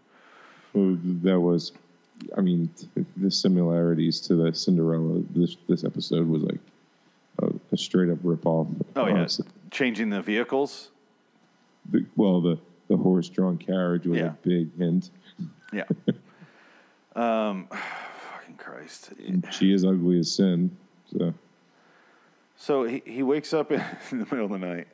[0.74, 1.74] Well, that was,
[2.38, 2.70] I mean,
[3.18, 5.22] the similarities to the Cinderella.
[5.36, 6.60] This this episode was like
[7.42, 8.68] a, a straight up rip off.
[8.96, 9.28] Oh yeah,
[9.70, 10.90] changing the vehicles.
[11.92, 14.28] The, well, the the horse drawn carriage was Yeah.
[14.28, 15.10] a big hint.
[15.74, 15.84] Yeah.
[17.16, 17.68] um,
[18.32, 19.12] fucking Christ.
[19.52, 20.76] She is ugly as sin.
[21.18, 21.34] So
[22.56, 23.80] So he, he wakes up in
[24.12, 24.88] the middle of the night.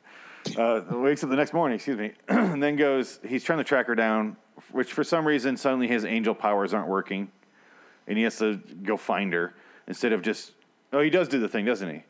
[0.56, 3.20] Uh, wakes up the next morning, excuse me, and then goes.
[3.26, 4.36] He's trying to track her down,
[4.72, 7.30] which for some reason suddenly his angel powers aren't working,
[8.06, 9.54] and he has to go find her
[9.86, 10.52] instead of just.
[10.92, 12.02] Oh, he does do the thing, doesn't he?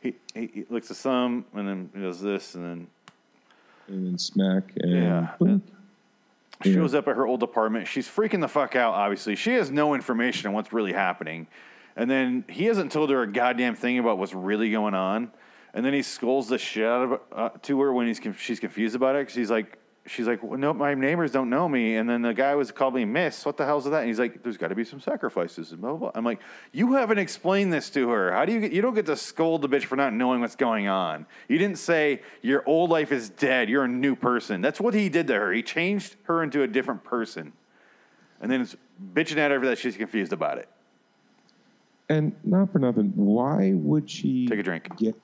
[0.00, 2.86] He he, he licks thumb and then he does this and then
[3.88, 5.28] and then smack and Yeah.
[5.40, 6.72] Yeah.
[6.72, 7.86] shows up at her old apartment.
[7.86, 9.36] She's freaking the fuck out, obviously.
[9.36, 11.46] She has no information on what's really happening.
[11.96, 15.32] And then he hasn't told her a goddamn thing about what's really going on.
[15.74, 18.96] And then he scolds the shit out of uh, to her when he's she's confused
[18.96, 19.26] about it.
[19.26, 21.96] 'cause he's like, she's like, well, no, my neighbors don't know me.
[21.96, 23.44] And then the guy was called me Miss.
[23.44, 24.00] What the hell's that?
[24.00, 25.72] And he's like, there's got to be some sacrifices.
[25.72, 26.10] And blah, blah, blah.
[26.14, 26.40] I'm like,
[26.72, 28.32] you haven't explained this to her.
[28.32, 30.56] How do you get, you don't get to scold the bitch for not knowing what's
[30.56, 31.26] going on.
[31.48, 33.68] You didn't say your old life is dead.
[33.68, 34.60] You're a new person.
[34.60, 35.52] That's what he did to her.
[35.52, 37.52] He changed her into a different person.
[38.40, 38.74] And then it's
[39.14, 40.68] bitching at her that she's confused about it.
[42.10, 44.94] And not for nothing, why would she Take a drink.
[44.96, 45.14] Get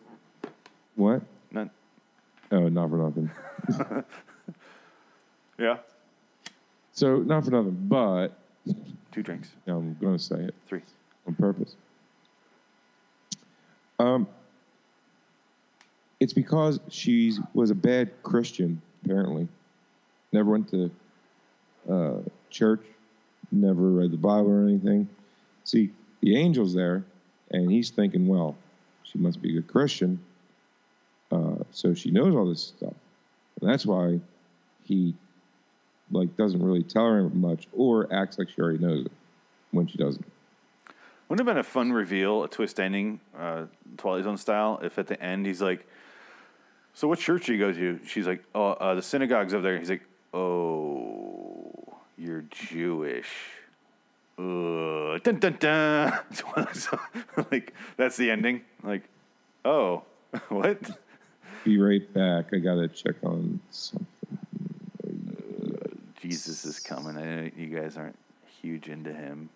[0.95, 1.21] what?
[1.51, 1.69] None.
[2.53, 3.31] Oh, not for nothing.
[5.59, 5.79] Yeah.
[6.93, 8.39] So not for nothing, but
[9.11, 9.49] Two drinks.
[9.67, 10.83] I'm going to say it Three.
[11.27, 11.77] on purpose.
[13.99, 14.29] Um,
[16.21, 18.83] it's because she was a bad Christian.
[19.05, 19.49] Apparently,
[20.33, 20.91] never went to
[21.91, 22.19] uh,
[22.51, 22.83] church,
[23.51, 25.09] never read the Bible or anything.
[25.65, 25.91] See,
[26.27, 27.05] the angel's there,
[27.53, 28.57] and he's thinking, well,
[29.05, 30.19] she must be a good Christian,
[31.31, 32.95] uh, so she knows all this stuff,
[33.61, 34.19] and that's why
[34.83, 35.15] he
[36.11, 39.13] like doesn't really tell her much or acts like she already knows it
[39.71, 40.25] when she doesn't.
[41.29, 43.67] Wouldn't have been a fun reveal, a twist ending, uh,
[43.97, 45.87] Twilight Zone style, if at the end he's like,
[46.95, 49.79] "So what church do you go to?" She's like, "Oh, uh, the synagogue's over there."
[49.79, 50.03] He's like,
[50.35, 53.29] "Oh, you're Jewish."
[54.39, 56.13] Uh, dun dun dun.
[56.75, 56.99] So,
[57.51, 58.63] like that's the ending.
[58.83, 59.03] Like,
[59.65, 60.03] oh,
[60.49, 60.79] what?
[61.65, 62.53] Be right back.
[62.53, 64.07] I gotta check on something.
[66.21, 67.17] Jesus is coming.
[67.17, 68.19] I know you guys aren't
[68.61, 69.49] huge into him.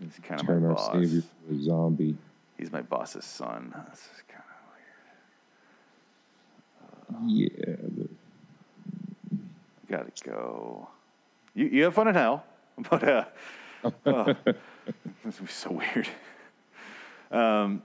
[0.00, 2.16] He's kind of Turn my our savior to a zombie.
[2.58, 3.72] He's my boss's son.
[3.90, 4.42] This is kind
[7.10, 7.50] of weird.
[7.50, 7.76] Yeah.
[7.96, 8.08] the-
[9.88, 10.88] Gotta go.
[11.54, 12.44] You you have fun in hell,
[12.90, 13.24] but uh,
[13.84, 14.54] oh, this
[15.24, 16.08] would be so weird.
[17.30, 17.82] Um,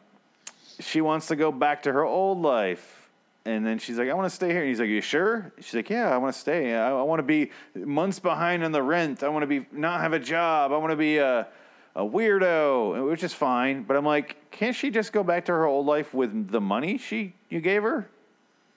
[0.80, 3.10] she wants to go back to her old life,
[3.46, 5.74] and then she's like, "I want to stay here." And he's like, "You sure?" She's
[5.74, 6.76] like, "Yeah, I want to stay.
[6.76, 9.24] I, I want to be months behind on the rent.
[9.24, 10.72] I want to be not have a job.
[10.72, 11.48] I want to be a
[11.96, 13.84] a weirdo," which is fine.
[13.84, 16.98] But I'm like, can't she just go back to her old life with the money
[16.98, 18.10] she you gave her?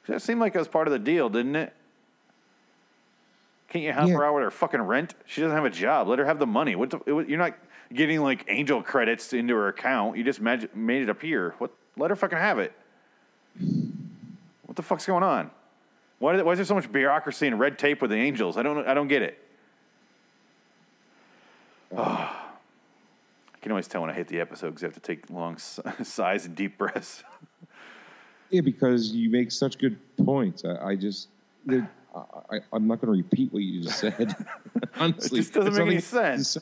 [0.07, 1.73] That seemed like it was part of the deal, didn't it?
[3.71, 4.15] Can't you help Yeah.
[4.17, 5.15] her out with her fucking rent?
[5.27, 6.09] She doesn't have a job.
[6.09, 6.75] Let her have the money.
[6.77, 7.55] What the, it- you're not
[7.93, 10.17] getting like angel credits into her account.
[10.17, 11.55] You just mag- made it appear.
[11.59, 11.73] What?
[11.97, 12.73] Let her fucking have it.
[14.67, 15.51] What the fuck's going on?
[16.19, 18.57] Why, did, why is there so much bureaucracy and red tape with the angels?
[18.57, 18.87] I don't.
[18.87, 19.39] I don't get it.
[21.97, 22.33] I
[23.63, 25.59] can always tell when I hate the episode because I have to take long
[26.03, 27.23] sighs and deep breaths.
[28.51, 30.65] Yeah, because you make such good points.
[30.65, 31.29] I, I just,
[31.69, 34.35] I, I, I'm not going to repeat what you just said.
[34.99, 36.59] Honestly, just doesn't make any sense.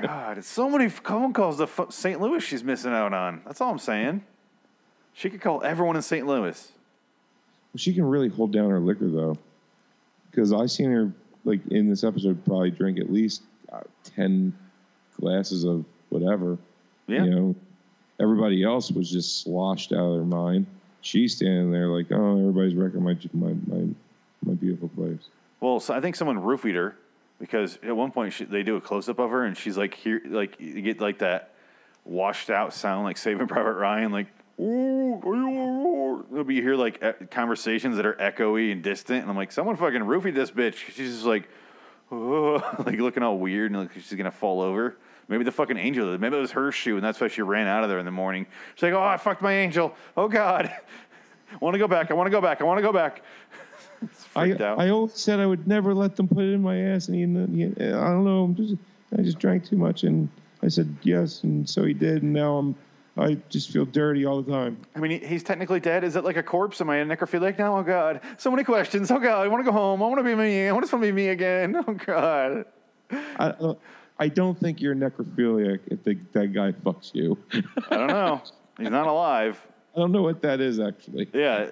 [0.00, 2.20] God, it's so many phone calls to St.
[2.20, 3.42] Louis she's missing out on.
[3.44, 4.22] That's all I'm saying.
[5.14, 6.26] She could call everyone in St.
[6.26, 6.72] Louis.
[7.76, 9.36] She can really hold down her liquor though,
[10.30, 11.12] because I seen her
[11.44, 14.52] like in this episode probably drink at least uh, ten
[15.20, 16.58] glasses of whatever.
[17.06, 17.24] Yeah.
[17.24, 17.54] You know,
[18.20, 20.66] everybody else was just sloshed out of their mind.
[21.02, 23.88] She's standing there like, oh, everybody's wrecking my my my,
[24.44, 25.20] my beautiful place.
[25.60, 26.96] Well, so I think someone roofied her
[27.38, 29.94] because at one point she, they do a close up of her and she's like
[29.94, 31.50] here, like you get like that
[32.04, 34.28] washed out sound like Saving Private Ryan, like
[34.60, 39.22] ooh, are you all right?" But you hear like conversations that are echoey and distant,
[39.22, 40.74] and I'm like, someone fucking roofied this bitch.
[40.74, 41.48] She's just like,
[42.10, 42.54] oh,
[42.86, 44.96] like looking all weird and like she's gonna fall over.
[45.32, 46.18] Maybe the fucking angel.
[46.18, 48.10] Maybe it was her shoe, and that's why she ran out of there in the
[48.10, 48.44] morning.
[48.74, 49.96] She's like, "Oh, I fucked my angel.
[50.14, 50.66] Oh God,
[51.50, 52.10] I want to go back.
[52.10, 52.60] I want to go back.
[52.60, 53.22] I want to go back."
[54.36, 54.78] I, out.
[54.78, 57.64] I always said I would never let them put it in my ass, and he,
[57.64, 58.74] I don't know, I'm just
[59.18, 60.28] I just drank too much, and
[60.62, 62.74] I said yes, and so he did, and now I'm
[63.16, 64.76] I just feel dirty all the time.
[64.94, 66.04] I mean, he's technically dead.
[66.04, 66.82] Is it like a corpse?
[66.82, 67.78] Am I a necrophiliac now?
[67.78, 69.10] Oh God, so many questions.
[69.10, 70.02] Oh God, I want to go home.
[70.02, 70.68] I want to be me.
[70.68, 71.74] I want to be me again.
[71.88, 72.66] Oh God.
[73.10, 73.74] I uh,
[74.22, 77.36] I don't think you're necrophiliac if the, that guy fucks you.
[77.90, 78.40] I don't know.
[78.78, 79.60] He's not alive.
[79.96, 81.28] I don't know what that is actually.
[81.34, 81.70] Yeah.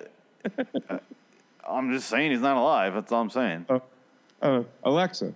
[0.89, 0.99] Uh,
[1.69, 2.93] I'm just saying he's not alive.
[2.95, 3.67] That's all I'm saying.
[3.69, 3.79] Uh,
[4.43, 5.33] uh, Alexa,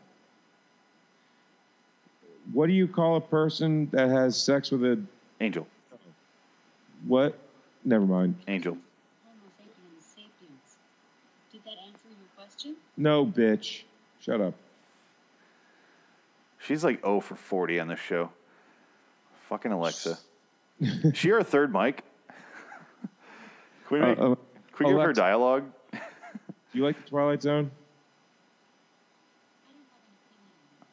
[2.53, 5.01] what do you call a person that has sex with a
[5.41, 5.69] Angel.
[7.07, 7.39] what?
[7.85, 8.35] Never mind.
[8.49, 8.73] Angel.
[8.73, 10.77] Homo sapiens sapiens.
[11.53, 12.75] Did that answer your question?
[12.97, 13.83] No, bitch.
[14.19, 14.55] Shut up.
[16.65, 18.31] She's like 0 for 40 on this show.
[19.49, 20.19] Fucking Alexa.
[20.81, 22.03] Is she her third mic.
[23.89, 24.35] Can we, Uh, make, uh,
[24.75, 25.65] can we give her dialogue?
[25.93, 25.99] Do
[26.73, 27.71] you like the Twilight Zone?
[29.69, 30.87] I don't have an opinion on that.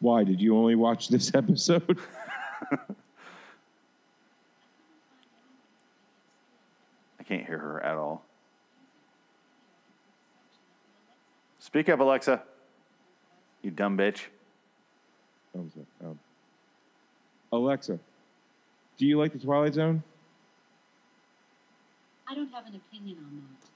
[0.00, 1.98] Why did you only watch this episode?
[7.18, 8.22] I can't hear her at all.
[11.60, 12.42] Speak up, Alexa.
[13.62, 14.22] You dumb bitch.
[15.52, 16.06] Thumbs up.
[16.06, 16.18] Um,
[17.52, 17.98] Alexa,
[18.98, 20.02] do you like the Twilight Zone?
[22.28, 23.68] I don't have an opinion on that.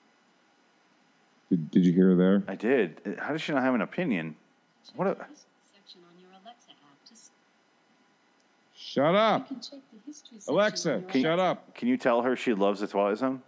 [1.50, 2.42] Did, did you hear her there?
[2.48, 3.16] I did.
[3.20, 4.36] How does she not have an opinion?
[4.86, 5.16] Check What a-
[5.72, 7.08] section on your Alexa app.
[7.08, 7.30] Just
[8.76, 9.48] Shut you up.
[9.48, 11.74] can check the history section Alexa, on your shut up.
[11.74, 13.42] Can you tell her she loves the Twilight Zone?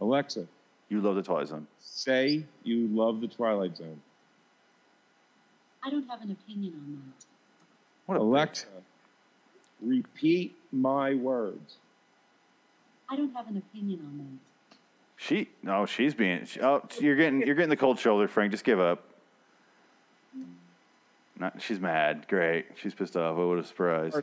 [0.00, 0.46] Alexa,
[0.88, 1.66] You love the Twilight Zone.
[1.80, 4.00] say you love the Twilight Zone.
[5.84, 7.26] I don't have an opinion on that.
[8.06, 8.66] What a Alexa,
[9.80, 11.76] repeat my words.
[13.08, 14.78] I don't have an opinion on that.
[15.16, 16.44] She no, she's being.
[16.44, 18.52] She, oh, you're getting you're getting the cold shoulder, Frank.
[18.52, 19.02] Just give up.
[21.38, 22.26] Not, she's mad.
[22.28, 22.66] Great.
[22.76, 23.36] She's pissed off.
[23.36, 24.14] What a surprise.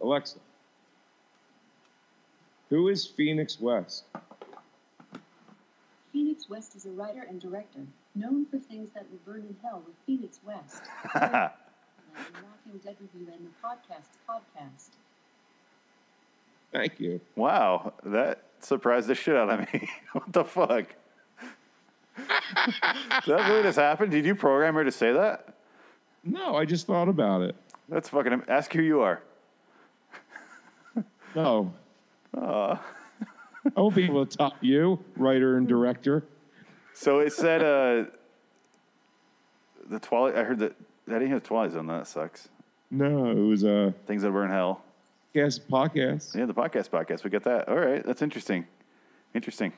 [0.00, 0.38] Alexa,
[2.70, 4.04] who is Phoenix West?
[6.12, 7.80] Phoenix West is a writer and director
[8.14, 10.82] known for things that will burn in hell with Phoenix West.
[11.14, 11.50] and
[12.14, 14.90] Walking Dead Review and the podcast podcast.
[16.72, 17.20] Thank you.
[17.36, 19.88] Wow, that surprised the shit out of me.
[20.12, 20.94] what the fuck?
[22.16, 22.26] Did
[23.36, 24.10] that really just happen?
[24.10, 25.54] Did you program her to say that?
[26.22, 27.56] No, I just thought about it.
[27.88, 28.44] That's fucking.
[28.48, 29.20] Ask who you are.
[31.34, 31.72] No.
[32.36, 32.78] I
[33.76, 36.24] won't be able to top you, writer and director.
[36.94, 38.04] So it said uh,
[39.90, 40.36] the Twilight.
[40.36, 40.74] I heard that.
[41.08, 41.86] I didn't hear the Twilight Zone.
[41.88, 42.48] That sucks.
[42.90, 44.82] No, it was a Things that burn hell.
[45.34, 46.34] guest podcast.
[46.36, 47.24] Yeah, the podcast podcast.
[47.24, 47.68] We got that.
[47.68, 48.66] All right, that's interesting.
[49.34, 49.72] Interesting.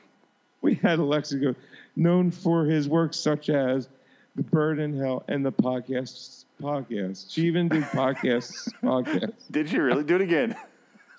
[0.61, 1.55] We had Alexa go,
[1.95, 3.89] known for his work such as
[4.35, 7.31] The Bird in Hell and the podcast podcast.
[7.33, 9.33] She even did podcasts podcast.
[9.51, 10.55] Did she really do it again?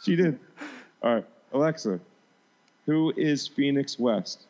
[0.02, 0.38] She did.
[1.02, 1.98] All right, Alexa,
[2.86, 4.44] who is Phoenix West?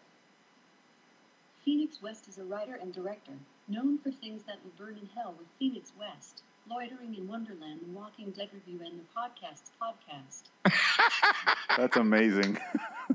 [1.69, 3.33] Phoenix West is a writer and director
[3.69, 7.93] known for things that will burn in hell with Phoenix West, Loitering in Wonderland, The
[7.93, 10.45] Walking Dead Review, and the podcast podcast.
[11.77, 12.59] That's amazing.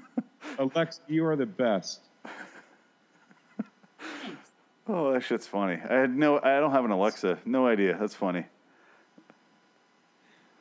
[0.59, 2.01] Alexa, you are the best.
[4.21, 4.51] Thanks.
[4.85, 5.79] Oh, that shit's funny.
[5.89, 6.39] I had no.
[6.39, 7.39] I don't have an Alexa.
[7.45, 7.97] No idea.
[7.99, 8.45] That's funny.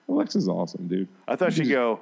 [0.08, 1.08] Alexa's awesome, dude.
[1.28, 2.00] I thought she'd go.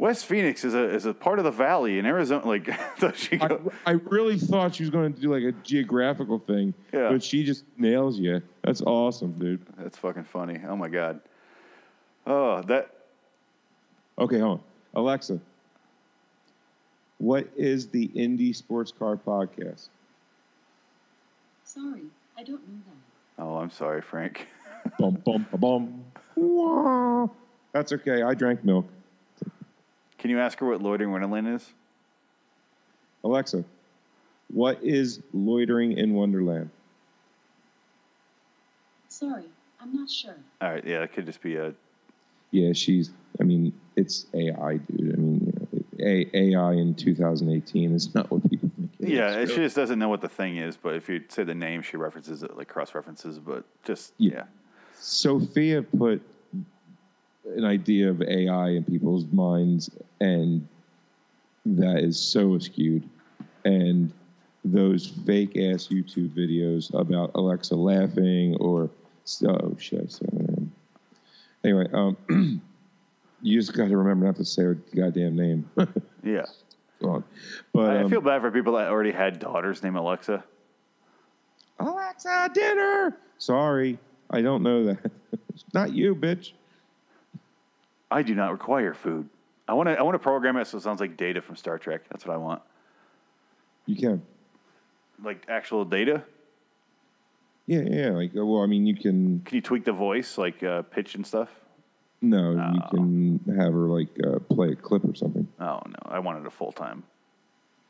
[0.00, 2.46] West Phoenix is a is a part of the valley in Arizona.
[2.46, 2.70] Like,
[3.02, 3.70] I she I, go.
[3.84, 7.10] I really thought she was going to do like a geographical thing, Yeah.
[7.10, 8.40] but she just nails you.
[8.64, 9.60] That's awesome, dude.
[9.76, 10.58] That's fucking funny.
[10.66, 11.20] Oh my god.
[12.26, 12.94] Oh, that
[14.18, 14.60] Okay, hold
[14.94, 15.02] on.
[15.02, 15.38] Alexa,
[17.18, 19.88] what is the Indie Sports Car Podcast?
[21.64, 22.04] Sorry,
[22.38, 22.80] I don't know
[23.36, 23.42] that.
[23.44, 24.48] Oh, I'm sorry, Frank.
[24.98, 27.30] bum, bum, ba, bum.
[27.72, 28.22] That's okay.
[28.22, 28.86] I drank milk.
[30.20, 31.72] Can you ask her what loitering Wonderland is?
[33.24, 33.64] Alexa,
[34.52, 36.68] what is loitering in Wonderland?
[39.08, 39.44] Sorry,
[39.80, 40.34] I'm not sure.
[40.60, 41.72] All right, yeah, it could just be a.
[42.50, 43.10] Yeah, she's.
[43.40, 45.14] I mean, it's AI, dude.
[45.14, 45.68] I mean,
[46.00, 48.90] A- AI in 2018 is not what people think.
[49.00, 49.50] it Yeah, is.
[49.50, 50.76] she just doesn't know what the thing is.
[50.76, 53.38] But if you say the name, she references it like cross references.
[53.38, 54.32] But just Yeah.
[54.34, 54.44] yeah.
[54.98, 56.20] Sophia put
[57.56, 59.90] an idea of AI in people's minds,
[60.20, 60.66] and
[61.66, 63.08] that is so skewed.
[63.64, 64.12] And
[64.64, 68.90] those fake ass YouTube videos about Alexa laughing or
[69.46, 70.02] oh shit.
[70.02, 70.72] I said her name.
[71.64, 72.16] Anyway, um,
[73.42, 75.70] you just got to remember not to say her goddamn name.
[76.22, 76.44] Yeah.
[77.00, 77.22] But
[77.74, 80.44] I um, feel bad for people that already had daughters named Alexa.
[81.78, 83.16] Alexa, dinner.
[83.38, 83.98] Sorry,
[84.28, 84.98] I don't know that.
[85.54, 86.52] it's not you, bitch.
[88.10, 89.28] I do not require food.
[89.68, 89.98] I want to.
[89.98, 92.02] I want to program it so it sounds like Data from Star Trek.
[92.10, 92.62] That's what I want.
[93.86, 94.22] You can.
[95.22, 96.24] Like actual Data.
[97.66, 98.10] Yeah, yeah.
[98.10, 99.40] Like, uh, well, I mean, you can.
[99.44, 101.50] Can you tweak the voice, like uh, pitch and stuff?
[102.22, 105.46] No, you can have her like uh, play a clip or something.
[105.60, 107.04] Oh no, I wanted a full time.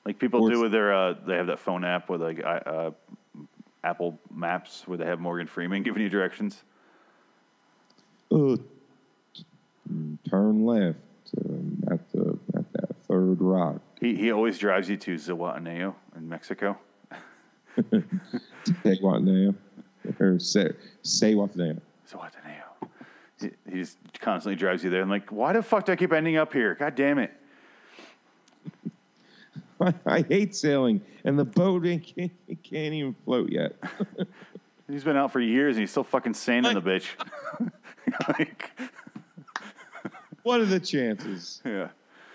[0.05, 0.95] Like people Or do with their.
[0.95, 2.91] Uh, they have that phone app with like uh,
[3.83, 6.63] Apple Maps where they have Morgan Freeman giving you directions.
[8.31, 8.57] Uh,
[10.29, 10.99] turn left
[11.45, 13.81] um, at the at that third rock.
[14.01, 16.79] He he always drives you to Zihuatanejo in Mexico.
[18.83, 19.55] Take what now?
[20.19, 20.73] Or say
[21.03, 21.77] say what now?
[22.11, 22.89] Zihuatanejo.
[23.41, 25.03] He, he just constantly drives you there.
[25.03, 26.75] I'm like, why the fuck do I keep ending up here?
[26.75, 27.33] God damn it!
[29.81, 33.77] I, I hate sailing, and the boat ain't, can't, it can't even float yet.
[34.89, 37.07] He's been out for years and he's still fucking sanding the bitch.
[38.27, 38.73] like,
[40.43, 41.61] what are the chances?
[41.67, 41.89] yeah.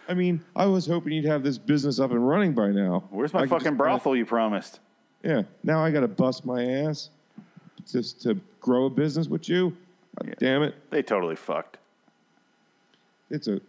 [0.08, 3.04] I mean, I was hoping you'd have this business up and running by now.
[3.10, 4.80] Where's my I just fucking kinda- brothel you promised?
[5.24, 5.44] Yeah.
[5.64, 7.10] Now I got to bust my ass
[7.92, 9.76] just to grow a business with you.
[10.20, 10.34] God Yeah.
[10.40, 10.76] Damn it.
[10.92, 11.78] They totally fucked.
[13.32, 13.60] It's a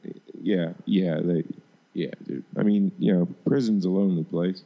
[0.42, 1.44] yeah, yeah, they
[1.94, 2.44] yeah, dude.
[2.58, 4.62] I mean, you know, prison's a lonely place.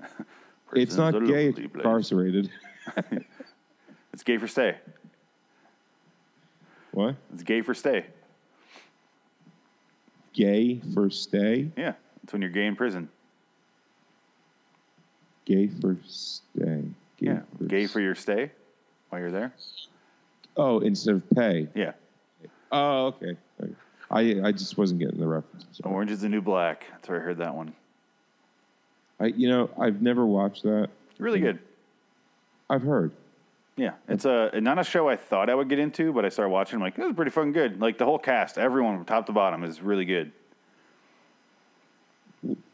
[0.74, 1.70] it's not gay, it's place.
[1.74, 2.50] incarcerated.
[4.14, 4.76] It's gay for stay.
[6.92, 7.14] what?
[7.32, 8.06] It's gay for stay.
[10.38, 11.68] Gay for stay?
[11.76, 11.94] Yeah.
[12.22, 13.08] It's when you're gay in prison.
[15.46, 16.84] Gay for stay.
[17.16, 17.40] Gay Yeah.
[17.66, 18.52] Gay for your stay
[19.08, 19.52] while you're there.
[20.56, 21.66] Oh, instead of pay.
[21.74, 21.90] Yeah.
[22.70, 23.36] Oh, okay.
[23.60, 23.72] Okay.
[24.12, 25.66] I I just wasn't getting the reference.
[25.72, 25.92] Sorry.
[25.92, 26.86] Orange is the new black.
[26.92, 27.72] That's where I heard that one.
[29.18, 30.88] I you know, I've never watched that.
[31.18, 31.58] Really good.
[32.70, 33.10] I've heard.
[33.78, 36.50] Yeah, it's a not a show I thought I would get into, but I started
[36.50, 36.76] watching.
[36.76, 37.80] I'm like, this is pretty fucking good.
[37.80, 40.32] Like the whole cast, everyone from top to bottom is really good.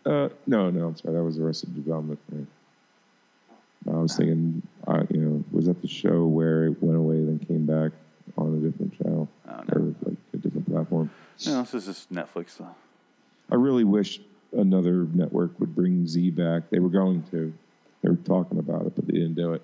[0.06, 1.14] Uh, no, no, I'm sorry.
[1.14, 2.18] That was Arrested Development.
[2.32, 2.46] Right?
[3.86, 7.38] I was thinking, uh, you know, was that the show where it went away, then
[7.38, 7.92] came back
[8.38, 9.28] on a different channel
[9.72, 11.10] or like a different platform?
[11.46, 12.56] No, this is just Netflix.
[12.56, 12.74] Though.
[13.50, 14.20] I really wish
[14.52, 16.70] another network would bring Z back.
[16.70, 17.52] They were going to.
[18.00, 19.62] They were talking about it, but they didn't do it.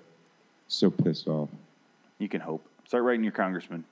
[0.71, 1.49] So pissed off.
[2.17, 2.65] You can hope.
[2.87, 3.83] Start writing your congressman.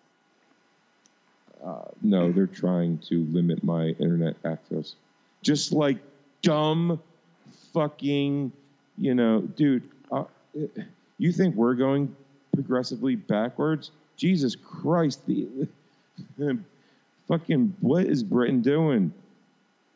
[1.64, 4.96] Uh, no, they're trying to limit my internet access.
[5.42, 5.98] Just like
[6.42, 7.02] dumb
[7.74, 8.54] fucking,
[8.98, 10.24] you know, dude, uh,
[11.18, 12.16] you think we're going
[12.56, 13.92] progressively backwards?
[14.16, 15.68] Jesus Christ, the,
[17.28, 19.14] fucking, what is Britain doing?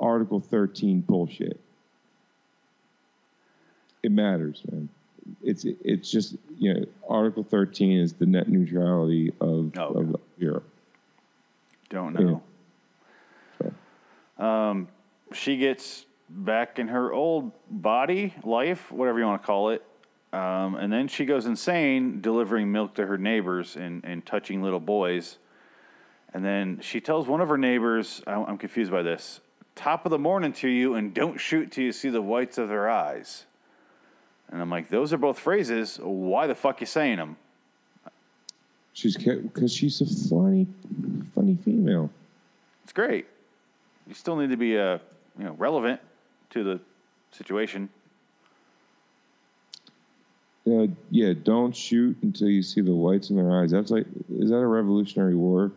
[0.01, 1.57] Article 13 bullshit.
[4.03, 4.89] It matters, man.
[5.41, 10.67] It's it's just you know Article 13 is the net neutrality of, of Europe.
[11.89, 12.41] Don't know.
[14.37, 14.87] Um,
[15.31, 19.83] she gets back in her old body, life, whatever you want to call it.
[20.33, 24.79] Um, and then she goes insane, delivering milk to her neighbors and, and touching little
[24.79, 25.37] boys.
[26.33, 29.41] And then she tells one of her neighbors, I- I'm confused by this,
[29.75, 32.67] top of the morning to you and don't shoot till you see the whites of
[32.67, 33.45] their eyes.
[34.53, 35.99] And I'm like, those are both phrases.
[35.99, 37.37] Why the fuck you saying them?
[38.93, 40.67] She's because she's a funny,
[41.33, 42.11] funny female.
[42.83, 43.25] It's great.
[44.07, 44.99] You still need to be, uh,
[45.39, 45.99] you know, relevant
[46.51, 46.79] to the
[47.31, 47.89] situation.
[50.69, 53.71] Uh, yeah, don't shoot until you see the whites in their eyes.
[53.71, 54.05] That's like,
[54.37, 55.71] is that a Revolutionary War?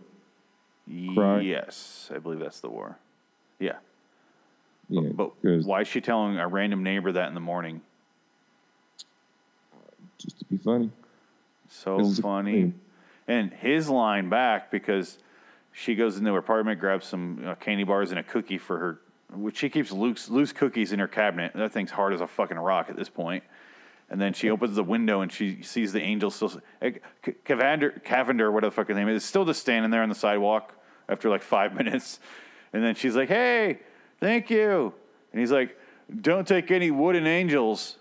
[1.14, 1.41] Cry?
[1.41, 2.99] Yes, I believe that's the war.
[3.59, 3.77] Yeah.
[4.91, 7.81] Yeah, But why is she telling a random neighbor that in the morning?
[10.18, 10.90] Just to be funny.
[11.68, 12.72] So is funny.
[13.28, 15.18] And his line back because
[15.72, 19.00] she goes into her apartment, grabs some uh, candy bars and a cookie for her,
[19.34, 21.52] which she keeps loose, loose cookies in her cabinet.
[21.54, 23.42] That thing's hard as a fucking rock at this point.
[24.08, 26.60] And then she opens the window and she sees the angel still.
[26.80, 26.92] eh,
[27.44, 30.72] Cavander, Cavender, whatever the fuck his name is, still just standing there on the sidewalk
[31.08, 32.20] after like five minutes.
[32.72, 33.80] And then she's like, hey,
[34.20, 34.92] thank you.
[35.32, 35.76] And he's like,
[36.20, 37.96] don't take any wooden angels.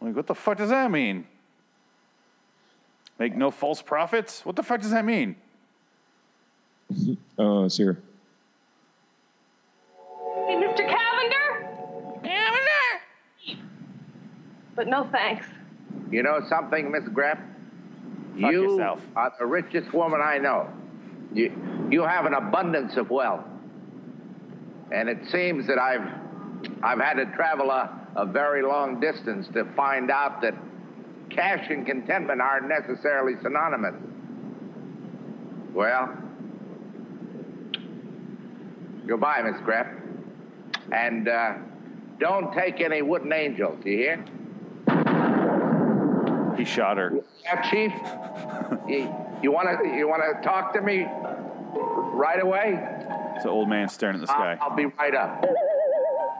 [0.00, 1.26] I'm like, what the fuck does that mean?
[3.18, 4.44] Make no false prophets?
[4.46, 5.36] What the fuck does that mean?
[7.38, 7.96] Oh, Uh, Sarah.
[10.46, 10.76] Hey, Mr.
[10.78, 11.68] Cavender?
[12.22, 13.58] Cavender!
[14.74, 15.46] But no thanks.
[16.10, 17.38] You know something, Miss Grep?
[18.40, 19.00] Fuck you yourself.
[19.14, 20.68] are the richest woman I know.
[21.32, 23.44] You, you have an abundance of wealth.
[24.92, 26.08] And it seems that I've,
[26.82, 30.54] I've had to travel a, a very long distance to find out that
[31.30, 33.94] cash and contentment aren't necessarily synonymous.
[35.72, 36.12] Well,
[39.06, 39.96] goodbye, Miss Grep.
[40.92, 41.54] And uh,
[42.18, 44.24] don't take any wooden angels, you hear?
[46.56, 47.12] He shot her.
[47.44, 47.92] Yeah, Chief.
[48.88, 51.06] you, you want to you want to talk to me
[52.12, 52.78] right away?
[53.36, 54.58] It's an old man staring at the sky.
[54.60, 55.44] I'll, I'll be right up.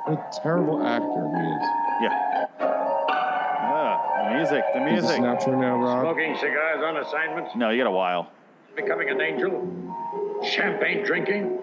[0.06, 1.68] What a terrible actor he is.
[2.02, 2.46] Yeah.
[2.60, 5.16] Ah, the music, the He's a music.
[5.16, 6.02] snapshot now, Rob.
[6.02, 8.30] Smoking cigars on assignment, No, you got a while.
[8.76, 9.66] becoming an angel,
[10.44, 11.58] champagne drinking,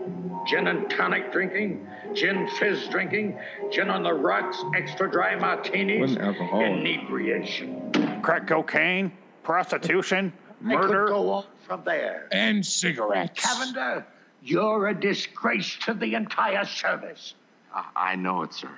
[0.46, 3.40] gin and tonic drinking, gin fizz drinking,
[3.72, 6.68] gin on the rocks, extra dry martinis, What an alcoholic.
[6.68, 8.20] inebriation.
[8.22, 9.12] Crack cocaine,
[9.44, 10.32] prostitution,
[10.66, 11.08] I could murder.
[11.08, 12.28] go on from there.
[12.32, 13.44] And cigarettes.
[13.44, 14.06] Cavender,
[14.44, 17.34] you're a disgrace to the entire service.
[17.78, 18.70] I, I know it, sir.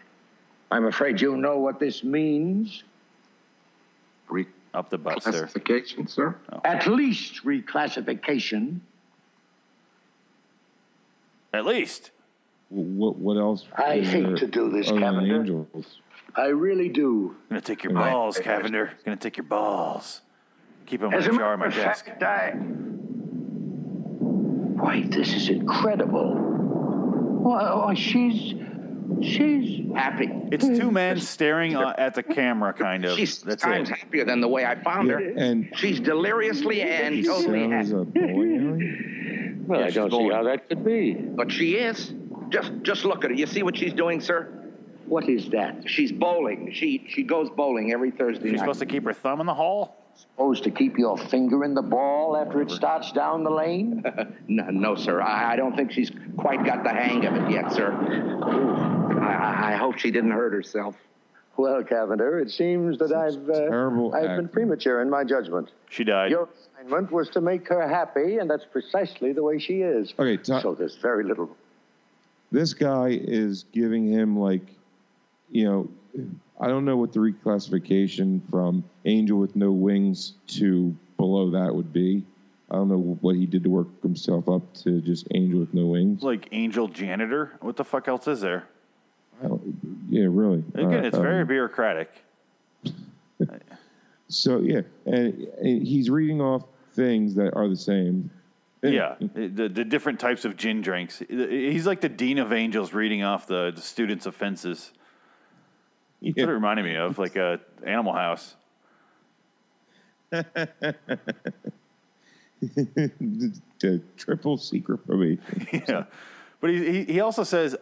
[0.69, 2.83] I'm afraid you know what this means.
[4.71, 5.31] Up the butt, sir.
[5.31, 6.35] Classification, sir?
[6.53, 6.61] Oh.
[6.63, 8.81] At least reclassification.
[11.51, 12.11] At least.
[12.69, 13.65] What what else?
[13.75, 15.65] I hate to do this, other than Cavender.
[16.35, 17.35] I really do.
[17.49, 18.11] I'm Gonna take your Right.
[18.11, 18.89] balls, Cavender.
[18.89, 20.21] I'm Gonna take your balls.
[20.85, 22.05] Keep them in As a a jar on my matter of desk.
[22.05, 22.51] fact, I...
[24.79, 26.35] Why, this is incredible.
[26.35, 28.53] Why, why, she's...
[29.21, 30.29] She's happy.
[30.51, 33.17] It's two men staring uh, at the camera, kind of.
[33.17, 33.97] She's That's times it.
[33.97, 35.17] happier than the way I found her.
[35.19, 38.01] And She's deliriously and he totally sounds happy.
[38.01, 38.95] a boy.
[39.69, 41.13] Well, Yeah, I don't see how that could be.
[41.13, 42.11] But she is.
[42.49, 43.35] Just just look at her.
[43.35, 44.51] You see what she's doing, sir?
[45.05, 45.83] What is that?
[45.87, 46.71] She's bowling.
[46.73, 48.51] She she goes bowling every Thursday night.
[48.51, 48.59] She's night.
[48.61, 49.95] supposed to keep her thumb in the hole.
[50.19, 54.03] Supposed to keep your finger in the ball after it starts down the lane?
[54.47, 55.21] no, no, sir.
[55.21, 57.93] I, I don't think she's quite got the hang of it yet, sir.
[59.21, 60.95] I, I- I hope she didn't hurt herself.
[61.57, 65.71] Well, Cavender, it seems that I've uh, terrible I've been premature in my judgment.
[65.89, 66.31] She died.
[66.31, 66.47] Your
[66.77, 70.13] assignment was to make her happy, and that's precisely the way she is.
[70.17, 71.49] Okay, ti- So there's very little.
[72.51, 74.61] this guy is giving him like,
[75.51, 75.89] you know,
[76.59, 81.93] I don't know what the reclassification from Angel with No Wings to below that would
[81.93, 82.25] be.
[82.69, 85.87] I don't know what he did to work himself up to just Angel with No
[85.87, 86.21] Wings.
[86.21, 87.57] Like angel janitor.
[87.61, 88.67] What the fuck else is there?
[90.09, 90.63] Yeah, really.
[90.73, 92.11] Again, Uh, it's very um, bureaucratic.
[94.31, 98.29] So yeah, and, and he's reading off things that are the same.
[98.83, 101.21] Yeah, the, the different types of gin drinks.
[101.27, 104.91] He's like the dean of angels reading off the, the students' offenses.
[106.21, 108.55] That's what it reminded me of, like a Animal House.
[110.31, 110.95] the
[114.17, 115.67] triple secret probation.
[115.71, 116.03] yeah,
[116.61, 117.75] but he, he also says,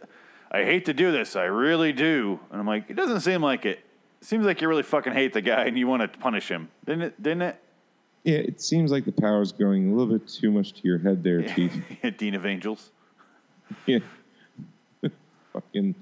[0.51, 3.65] "I hate to do this, I really do," and I'm like, it doesn't seem like
[3.65, 3.83] it.
[4.21, 7.03] Seems like you really fucking hate the guy and you want to punish him, didn't
[7.03, 7.21] it?
[7.21, 7.61] Didn't it?
[8.23, 11.23] Yeah, it seems like the power's going a little bit too much to your head
[11.23, 11.73] there, Chief.
[12.17, 12.91] Dean of Angels.
[13.85, 13.99] Yeah.
[15.53, 15.95] Fucking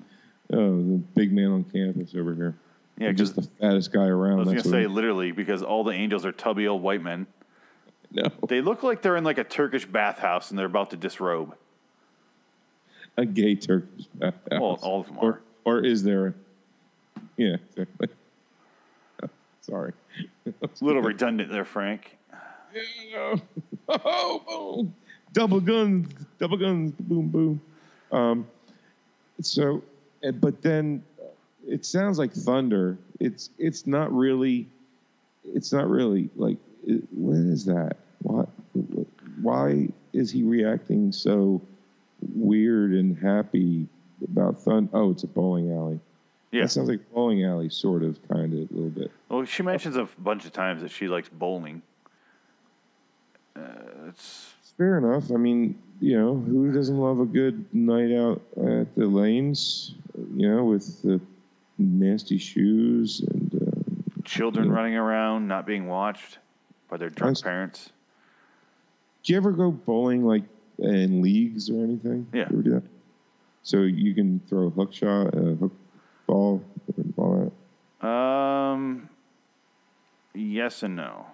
[0.56, 2.56] oh, the big man on campus over here.
[2.98, 4.40] Yeah, I'm just the fattest guy around.
[4.40, 7.28] I was gonna say what literally because all the angels are tubby old white men.
[8.12, 8.30] No.
[8.48, 11.54] They look like they're in like a Turkish bathhouse and they're about to disrobe.
[13.18, 14.62] a gay Turkish bathhouse.
[14.62, 15.42] Well, all of them or, are.
[15.66, 16.28] Or is there?
[16.28, 16.34] A,
[17.36, 17.58] yeah.
[17.76, 18.08] Exactly.
[19.22, 19.30] Oh,
[19.62, 19.92] sorry.
[20.46, 22.18] A little redundant there, Frank.
[23.12, 23.36] Yeah.
[23.90, 24.96] oh, boom.
[25.34, 26.08] Double guns,
[26.40, 27.62] double guns, boom, boom.
[28.12, 28.48] Um,
[29.42, 29.84] so,
[30.32, 31.26] but then uh,
[31.68, 32.98] it sounds like thunder.
[33.20, 34.68] It's it's not really.
[35.54, 36.58] It's not really like.
[36.86, 37.98] It, what is that?
[38.22, 38.46] Why?
[39.42, 41.62] Why is he reacting so
[42.34, 43.88] weird and happy
[44.24, 44.90] about thunder?
[44.94, 46.00] Oh, it's a bowling alley.
[46.52, 46.64] Yeah.
[46.64, 49.12] That sounds like bowling alley, sort of, kind of, a little bit.
[49.28, 51.82] Well, she mentions a bunch of times that she likes bowling.
[53.58, 55.32] Uh, it's Fair enough.
[55.32, 59.94] I mean, you know, who doesn't love a good night out at the lanes?
[60.18, 61.20] You know, with the
[61.78, 66.38] nasty shoes and uh, children running around, not being watched
[66.90, 67.42] by their drunk Nice.
[67.42, 67.90] parents.
[69.24, 70.44] Do you ever go bowling like
[70.80, 72.28] in leagues or anything?
[72.32, 72.42] Yeah.
[72.42, 72.84] You ever do that?
[73.64, 75.74] So you can throw a hook shot, a hook
[76.28, 76.64] ball,
[76.96, 77.52] and all.
[78.08, 79.10] Um,
[80.34, 81.26] yes and no.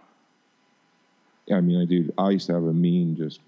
[1.47, 2.11] Yeah, I mean, I do.
[2.17, 3.41] I used to have a mean just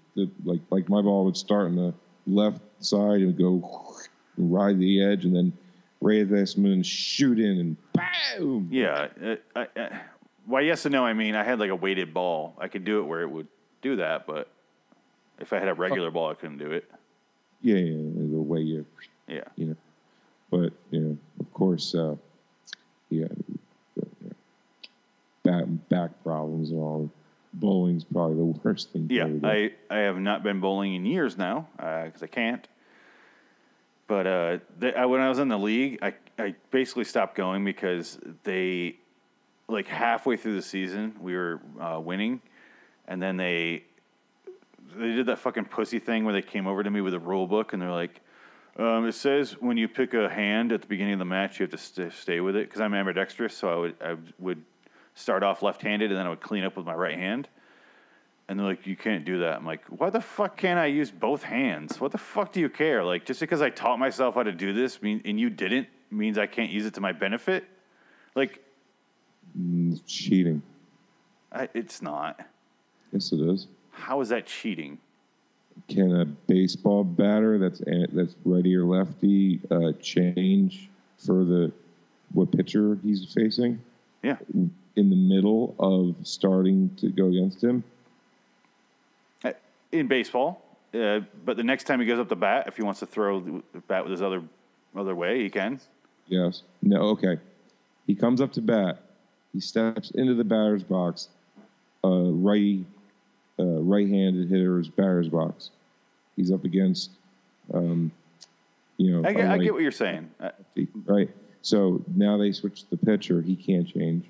[0.44, 1.94] like like my ball would start on the
[2.26, 3.96] left side and go
[4.36, 5.52] ride the edge, and then
[6.00, 7.76] right at this moon shoot in and
[8.38, 8.68] boom.
[8.70, 9.08] Yeah.
[9.22, 10.00] Uh, I, I,
[10.46, 11.04] why yes and no?
[11.04, 12.54] I mean, I had like a weighted ball.
[12.58, 13.48] I could do it where it would
[13.82, 14.48] do that, but
[15.38, 16.90] if I had a regular ball, I couldn't do it.
[17.62, 18.86] Yeah, yeah, yeah, the way you,
[19.26, 19.44] Yeah.
[19.56, 19.76] you know.
[20.50, 22.16] But you know, of course, uh,
[23.10, 23.26] yeah,
[25.42, 27.10] back back problems and all.
[27.56, 29.06] Bowling's probably the worst thing.
[29.08, 29.28] Yeah.
[29.44, 32.66] I, I have not been bowling in years now because I can't.
[34.06, 37.64] But uh, the, I, when I was in the league, I, I basically stopped going
[37.64, 38.96] because they,
[39.68, 42.42] like halfway through the season, we were uh, winning,
[43.08, 43.84] and then they
[44.96, 47.46] they did that fucking pussy thing where they came over to me with a rule
[47.46, 48.20] book and they're like,
[48.76, 51.64] um, it says when you pick a hand at the beginning of the match, you
[51.64, 54.62] have to st- stay with it because I'm ambidextrous, so I would I would
[55.14, 57.48] start off left-handed and then I would clean up with my right hand.
[58.48, 59.56] And they're like, you can't do that.
[59.56, 61.98] I'm like, why the fuck can't I use both hands?
[61.98, 63.02] What the fuck do you care?
[63.02, 66.36] Like, just because I taught myself how to do this mean, and you didn't means
[66.36, 67.64] I can't use it to my benefit?
[68.34, 68.60] Like,
[69.58, 70.62] Mm, it's cheating.
[71.52, 72.40] I, it's not.
[73.12, 73.68] Yes, it is.
[73.92, 74.98] How is that cheating?
[75.88, 77.80] Can a baseball batter that's
[78.12, 80.88] that's righty or lefty uh, change
[81.18, 81.72] for the
[82.32, 83.80] what pitcher he's facing?
[84.22, 84.36] Yeah.
[84.52, 87.82] In the middle of starting to go against him.
[89.94, 90.60] In baseball,
[90.92, 93.40] uh, but the next time he goes up the bat, if he wants to throw
[93.40, 94.42] the bat with his other
[94.96, 95.80] other way, he can.
[96.26, 96.62] Yes.
[96.82, 97.00] No.
[97.10, 97.38] Okay.
[98.06, 99.00] He comes up to bat.
[99.52, 101.28] He steps into the batter's box.
[102.02, 102.84] Uh, righty,
[103.58, 105.70] uh, right-handed hitter's batter's box.
[106.36, 107.10] He's up against,
[107.72, 108.10] um,
[108.98, 110.28] you know, I get, I get what you're saying.
[110.40, 110.50] Uh,
[111.06, 111.30] right.
[111.62, 113.40] So now they switch the pitcher.
[113.40, 114.26] He can't change.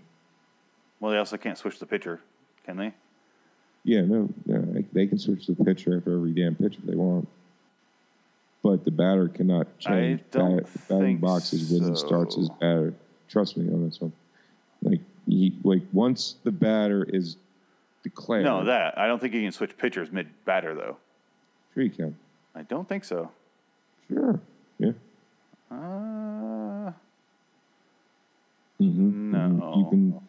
[1.00, 2.20] well, they also can't switch the pitcher,
[2.64, 2.92] can they?
[3.82, 4.56] Yeah, no, no,
[4.94, 7.28] they- can switch the pitcher after every damn pitch if they want.
[8.62, 12.94] But the batter cannot change I don't bat, batting boxes when he starts his batter.
[13.28, 14.12] Trust me on this one.
[14.82, 17.36] Like he, like once the batter is
[18.02, 20.96] declared, No, that I don't think he can switch pitchers mid batter though.
[21.74, 22.16] sure you can.
[22.54, 23.30] I don't think so.
[24.08, 24.40] Sure,
[24.78, 24.92] yeah.
[25.70, 26.92] Uh,
[28.80, 29.30] Mm-hmm.
[29.30, 29.74] No.
[29.76, 30.20] You can.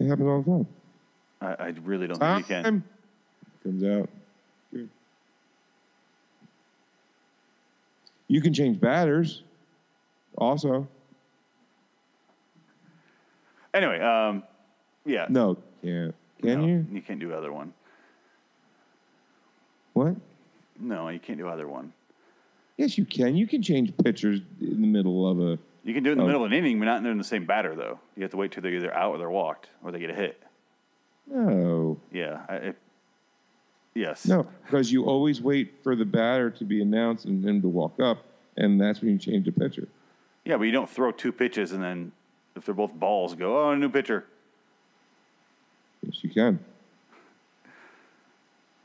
[0.00, 0.66] It happens all the time.
[1.60, 2.84] I, I really don't think you can.
[3.62, 4.08] Comes out.
[4.72, 4.88] Good.
[8.28, 9.42] You can change batters.
[10.38, 10.88] Also,
[13.74, 14.42] Anyway, um,
[15.06, 15.26] yeah.
[15.30, 16.14] no, can't.
[16.42, 16.86] Can No, you?
[16.92, 17.72] You can't do other one.
[19.94, 20.14] What?
[20.78, 21.90] No, you can't do either one.
[22.76, 23.34] Yes, you can.
[23.34, 25.58] You can change pitchers in the middle of a.
[25.84, 27.46] You can do it in the middle of an inning, but not in the same
[27.46, 27.98] batter, though.
[28.16, 30.14] You have to wait till they're either out or they're walked or they get a
[30.14, 30.42] hit.
[31.26, 32.40] No, Yeah.
[32.48, 32.76] I, it,
[33.94, 34.26] yes.
[34.26, 38.00] no, because you always wait for the batter to be announced and him to walk
[38.00, 38.24] up,
[38.56, 39.88] and that's when you change the pitcher.
[40.44, 42.12] Yeah, but you don't throw two pitches and then
[42.56, 44.24] if they're both balls, go, oh, a new pitcher.
[46.02, 46.58] Yes, you can.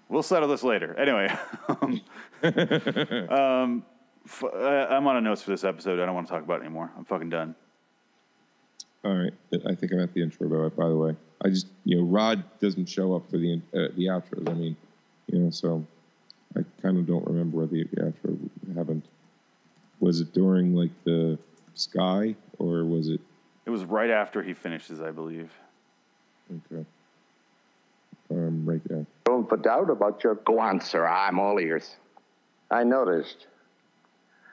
[0.09, 0.97] We'll settle this later.
[0.97, 1.27] Anyway,
[1.67, 2.01] um,
[3.29, 3.83] um,
[4.25, 5.99] f- uh, I'm on a notes for this episode.
[5.99, 6.89] I don't want to talk about it anymore.
[6.97, 7.55] I'm fucking done.
[9.03, 9.33] All right,
[9.67, 10.47] I think I'm at the intro.
[10.47, 13.91] By, by the way, I just you know Rod doesn't show up for the uh,
[13.97, 14.49] the outros.
[14.49, 14.77] I mean,
[15.27, 15.85] you know, so
[16.55, 19.03] I kind of don't remember whether the, the outro happened.
[19.99, 21.37] Was it during like the
[21.75, 23.19] sky or was it
[23.65, 25.51] It was right after he finishes, I believe.
[26.71, 26.85] okay?
[28.29, 29.05] Um, right there.
[29.27, 30.35] Room for doubt about your.
[30.35, 31.07] Go on, sir.
[31.07, 31.95] I'm all ears.
[32.69, 33.47] I noticed.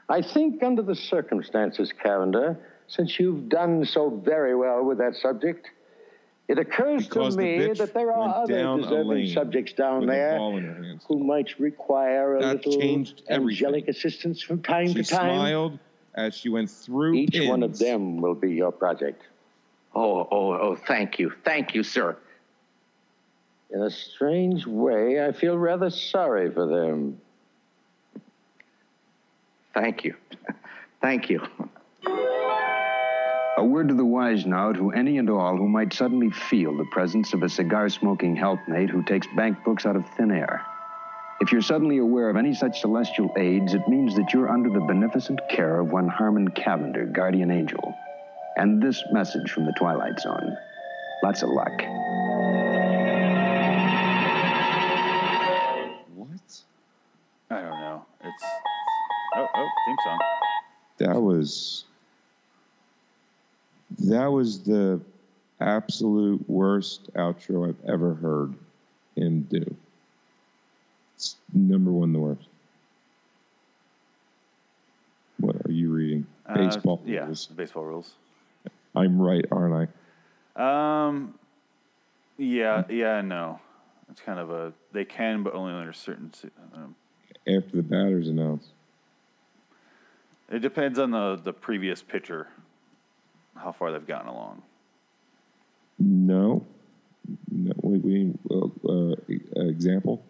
[0.08, 2.56] I think, under the circumstances, Cavender,
[2.86, 5.70] since you've done so very well with that subject,
[6.48, 10.56] it occurs Because to me bitch that there are other deserving subjects down there ball
[10.58, 11.04] in her hands.
[11.08, 13.66] who might require a That little changed everything.
[13.66, 15.34] angelic assistance from time She to time.
[15.36, 15.78] smiled
[16.14, 17.14] as she went through.
[17.14, 19.22] Each one of them will be your project.
[19.94, 21.32] Oh, oh, oh, thank you.
[21.44, 22.16] Thank you, sir.
[23.70, 27.20] In a strange way, I feel rather sorry for them.
[29.72, 30.14] Thank you.
[31.00, 31.40] Thank you.
[33.56, 36.86] A word to the wise now to any and all who might suddenly feel the
[36.86, 40.66] presence of a cigar smoking helpmate who takes bank books out of thin air.
[41.40, 44.80] If you're suddenly aware of any such celestial aids, it means that you're under the
[44.80, 47.94] beneficent care of one Harmon Cavender, guardian angel.
[48.56, 50.56] And this message from the Twilight Zone.
[51.22, 51.80] Lots of luck.
[56.14, 56.60] What?
[57.50, 58.04] I don't know.
[58.24, 58.44] It's.
[59.36, 60.18] Oh, oh, theme song.
[60.98, 61.84] That was
[64.00, 65.00] that was the
[65.60, 68.54] absolute worst outro I've ever heard
[69.16, 69.76] him do.
[71.16, 72.48] It's number one, the worst.
[75.38, 76.26] What are you reading?
[76.46, 77.46] Uh, Baseball yeah, rules.
[77.46, 78.12] baseball rules.
[78.94, 79.88] I'm right, aren't
[80.56, 81.06] I?
[81.06, 81.34] Um,
[82.38, 83.60] yeah, yeah, no.
[84.10, 86.30] It's kind of a they can, but only under certain.
[86.74, 86.94] Um,
[87.48, 88.68] After the batter's announced.
[90.50, 92.46] it depends on the the previous pitcher,
[93.56, 94.62] how far they've gotten along.
[95.98, 96.64] No.
[97.50, 97.72] No.
[97.82, 100.24] Wait, wait, uh, uh, example.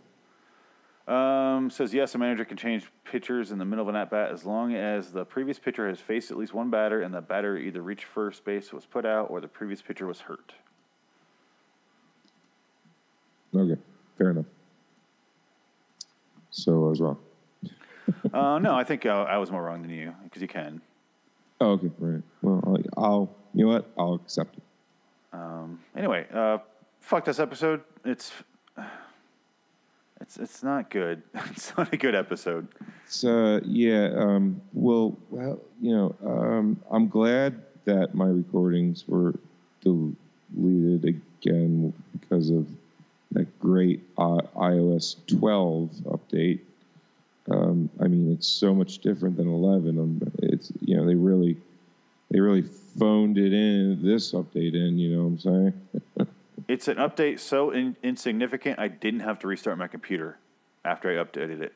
[1.07, 4.31] Um, says yes, a manager can change pitchers in the middle of an at bat
[4.31, 7.59] as long as the previous pitcher has faced at least one batter and the batter
[7.59, 10.55] either reached first base, was put out, or the previous pitcher was hurt.
[13.55, 13.81] Okay,
[14.16, 14.47] fair enough.
[16.51, 17.18] So I was wrong.
[18.33, 20.81] uh, no, I think uh, I was more wrong than you because you can.
[21.61, 22.22] Oh, okay, right.
[22.42, 22.61] Well,
[22.96, 23.90] I'll, I'll you know what?
[23.96, 24.62] I'll accept it.
[25.32, 26.59] Um, anyway, uh,
[27.00, 27.82] fuck this episode.
[28.05, 28.32] It's
[30.20, 31.22] it's it's not good.
[31.50, 32.68] It's not a good episode.
[33.07, 39.34] So yeah, um, well, well, you know, um, I'm glad that my recordings were
[39.82, 42.66] deleted again because of
[43.32, 46.61] that great uh, iOS 12 update.
[47.51, 49.99] Um, I mean, it's so much different than 11.
[49.99, 51.57] Um, it's you know they really
[52.30, 54.99] they really phoned it in this update in.
[54.99, 56.28] You know what I'm saying?
[56.66, 60.38] It's an update so in, insignificant I didn't have to restart my computer
[60.84, 61.74] after I updated it.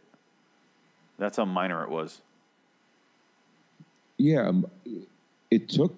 [1.18, 2.22] That's how minor it was.
[4.16, 4.66] yeah, um,
[5.50, 5.94] it took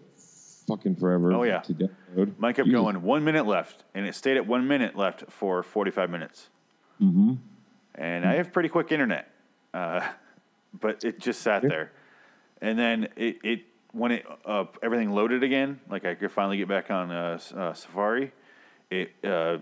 [0.66, 1.32] fucking forever.
[1.32, 1.60] Oh, yeah.
[1.60, 2.38] to download.
[2.38, 6.10] Mine kept going one minute left, and it stayed at one minute left for 45
[6.10, 6.48] minutes.
[7.02, 7.34] Mm-hmm.
[7.96, 9.30] And I have pretty quick internet,
[9.74, 10.08] uh,
[10.80, 11.92] but it just sat there.
[12.60, 13.60] And then it, it
[13.92, 17.72] when it uh, everything loaded again, like I could finally get back on uh, uh,
[17.72, 18.32] Safari,
[18.90, 19.58] it uh,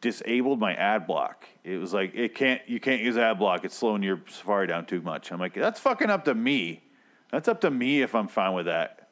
[0.00, 1.44] disabled my ad block.
[1.64, 3.64] It was like it can't you can't use ad block.
[3.64, 5.32] It's slowing your Safari down too much.
[5.32, 6.82] I'm like that's fucking up to me.
[7.30, 9.08] That's up to me if I'm fine with that.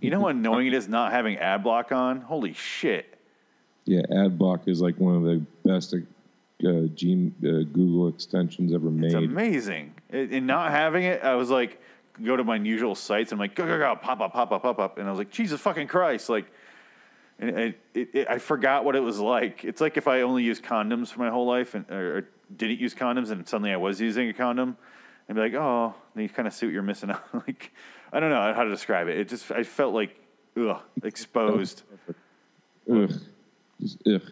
[0.00, 2.20] You know how annoying it is not having ad block on?
[2.22, 3.18] Holy shit.
[3.84, 5.94] Yeah, ad block is like one of the best
[6.64, 9.06] uh, G, uh, Google extensions ever made.
[9.06, 9.94] It's amazing.
[10.10, 11.80] And not having it, I was like
[12.22, 13.32] go to my usual sites.
[13.32, 14.98] And I'm like, go, go, go, pop up, pop up, pop up.
[14.98, 16.28] And I was like, Jesus fucking Christ.
[16.28, 16.46] Like,
[17.38, 19.64] and it, it, it, I forgot what it was like.
[19.64, 22.80] It's like if I only used condoms for my whole life and or, or didn't
[22.80, 24.76] use condoms and suddenly I was using a condom
[25.28, 27.22] and be like, oh, then you kind of see what you're missing out.
[27.34, 27.72] like,
[28.12, 29.18] I don't know how to describe it.
[29.18, 30.18] It just, I felt like,
[30.56, 31.82] ugh, exposed.
[32.90, 33.12] Ugh.
[33.80, 34.22] Just ugh.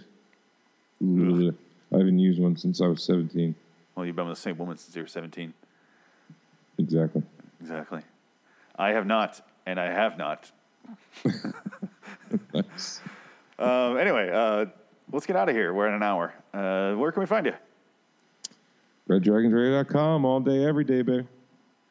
[1.02, 1.54] Ugh.
[1.94, 3.54] I haven't used one since I was 17.
[3.94, 5.54] Well, you've been with the same woman since you were 17.
[6.78, 7.22] Exactly.
[7.60, 8.00] Exactly.
[8.76, 10.50] I have not, and I have not.
[12.52, 13.00] nice.
[13.60, 14.66] Um, anyway, uh,
[15.12, 15.72] let's get out of here.
[15.72, 16.34] We're at an hour.
[16.52, 17.54] Uh, where can we find you?
[19.08, 21.28] RedDragonsRadio.com all day, every day, baby.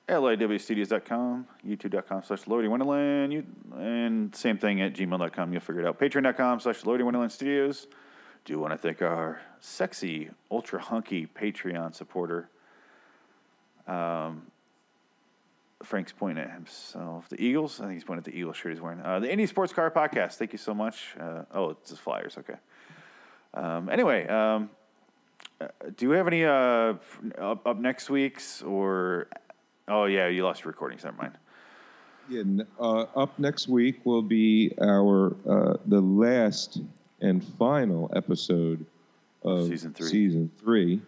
[0.09, 3.45] LIWstudios.com, youtube.com slash Loading Wonderland,
[3.77, 5.53] and same thing at gmail.com.
[5.53, 5.97] You'll figure it out.
[5.97, 7.87] Patreon.com slash Loading Wonderland Studios.
[8.45, 12.49] Do want to thank our sexy, ultra hunky Patreon supporter.
[13.87, 14.47] Um,
[15.81, 17.29] Frank's pointing at himself.
[17.29, 17.79] The Eagles?
[17.79, 18.99] I think he's pointing at the Eagles shirt he's wearing.
[19.01, 20.33] Uh, the Indie Sports Car Podcast.
[20.33, 21.15] Thank you so much.
[21.19, 22.37] Uh, oh, it's the flyers.
[22.37, 22.55] Okay.
[23.53, 24.69] Um, anyway, um,
[25.61, 26.95] uh, do we have any uh,
[27.37, 29.27] up, up next week's or?
[29.87, 31.03] Oh yeah, you lost your recordings.
[31.03, 31.33] Never mind.
[32.29, 36.81] Yeah, uh, up next week will be our uh, the last
[37.23, 38.85] and final episode
[39.43, 40.07] of Season three.
[40.09, 41.01] Season three.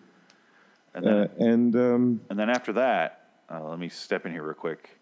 [0.95, 4.43] And then, Uh, and um, and then after that, uh, let me step in here
[4.43, 4.97] real quick.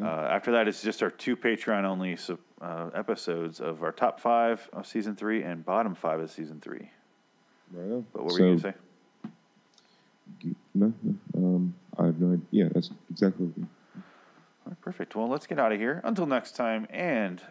[0.00, 2.16] Uh, after that, it's just our two Patreon only
[2.62, 6.90] uh, episodes of our top five of season three and bottom five of season three.
[7.70, 8.02] right.
[8.14, 8.74] But what were So- you going to say?
[10.74, 10.92] No,
[11.36, 12.46] um, I have no idea.
[12.50, 13.44] Yeah, that's exactly.
[13.46, 13.64] What we,
[14.66, 15.14] right, perfect.
[15.14, 16.00] Well, let's get out of here.
[16.02, 17.42] Until next time, and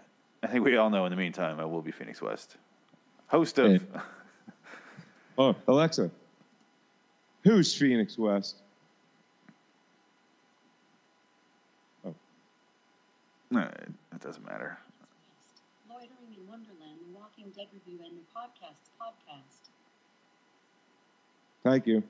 [0.42, 2.58] I think we all know in the meantime, I will be Phoenix West,
[3.34, 3.72] host of.
[3.72, 3.80] Hey.
[5.40, 6.12] oh, Alexa,
[7.44, 8.58] who's Phoenix West?
[12.06, 12.14] Oh,
[13.50, 14.78] No, it, it doesn't matter.
[15.90, 19.70] Loitering in Wonderland, The Walking Dead Review, and the Podcast's podcast.
[21.64, 22.04] thank you,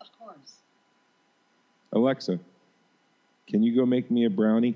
[0.00, 0.56] Of course.
[1.92, 2.40] Alexa.
[3.46, 4.74] Can you go make me a brownie?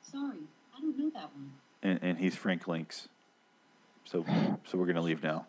[0.00, 0.38] Sorry,
[0.74, 1.50] I don't know that one.
[1.82, 3.08] And, and he's Frank Links.
[4.04, 4.24] So,
[4.64, 5.46] so we're gonna leave now.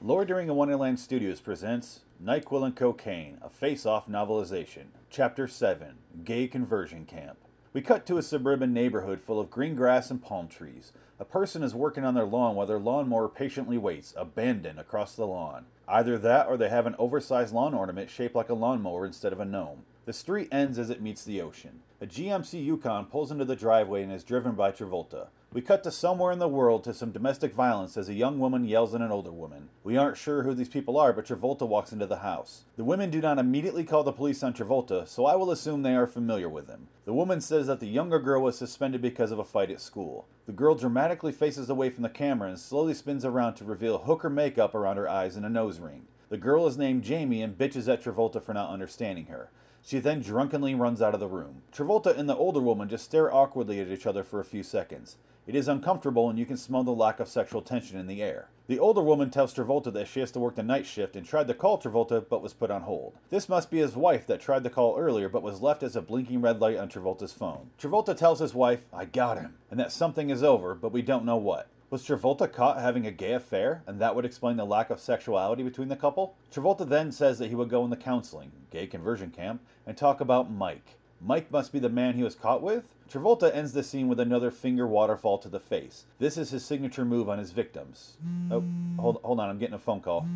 [0.00, 4.86] Loitering in Wonderland Studios presents NyQuil and Cocaine, a face-off novelization.
[5.10, 7.38] Chapter 7, Gay Conversion Camp.
[7.72, 10.92] We cut to a suburban neighborhood full of green grass and palm trees.
[11.20, 15.26] A person is working on their lawn while their lawnmower patiently waits, abandoned across the
[15.26, 15.64] lawn.
[15.88, 19.40] Either that or they have an oversized lawn ornament shaped like a lawnmower instead of
[19.40, 19.84] a gnome.
[20.06, 21.80] The street ends as it meets the ocean.
[22.00, 25.30] A GMC Yukon pulls into the driveway and is driven by Travolta.
[25.52, 28.64] We cut to somewhere in the world to some domestic violence as a young woman
[28.64, 29.70] yells at an older woman.
[29.82, 32.66] We aren't sure who these people are, but Travolta walks into the house.
[32.76, 35.96] The women do not immediately call the police on Travolta, so I will assume they
[35.96, 36.86] are familiar with him.
[37.04, 40.28] The woman says that the younger girl was suspended because of a fight at school.
[40.46, 44.30] The girl dramatically faces away from the camera and slowly spins around to reveal hooker
[44.30, 46.06] makeup around her eyes and a nose ring.
[46.28, 49.50] The girl is named Jamie and bitches at Travolta for not understanding her.
[49.82, 51.62] She then drunkenly runs out of the room.
[51.72, 55.16] Travolta and the older woman just stare awkwardly at each other for a few seconds.
[55.46, 58.48] It is uncomfortable and you can smell the lack of sexual tension in the air.
[58.66, 61.48] The older woman tells Travolta that she has to work the night shift and tried
[61.48, 63.14] to call Travolta but was put on hold.
[63.30, 66.02] This must be his wife that tried to call earlier but was left as a
[66.02, 67.70] blinking red light on Travolta's phone.
[67.80, 71.24] Travolta tells his wife, I got him, and that something is over, but we don't
[71.24, 71.68] know what.
[71.90, 75.62] Was Travolta caught having a gay affair, and that would explain the lack of sexuality
[75.62, 76.34] between the couple?
[76.52, 80.20] Travolta then says that he would go in the counseling, gay conversion camp, and talk
[80.20, 80.96] about Mike.
[81.18, 82.92] Mike must be the man he was caught with?
[83.10, 86.04] Travolta ends the scene with another finger waterfall to the face.
[86.18, 88.18] This is his signature move on his victims.
[88.52, 88.62] Oh,
[89.00, 90.28] hold, hold on, I'm getting a phone call.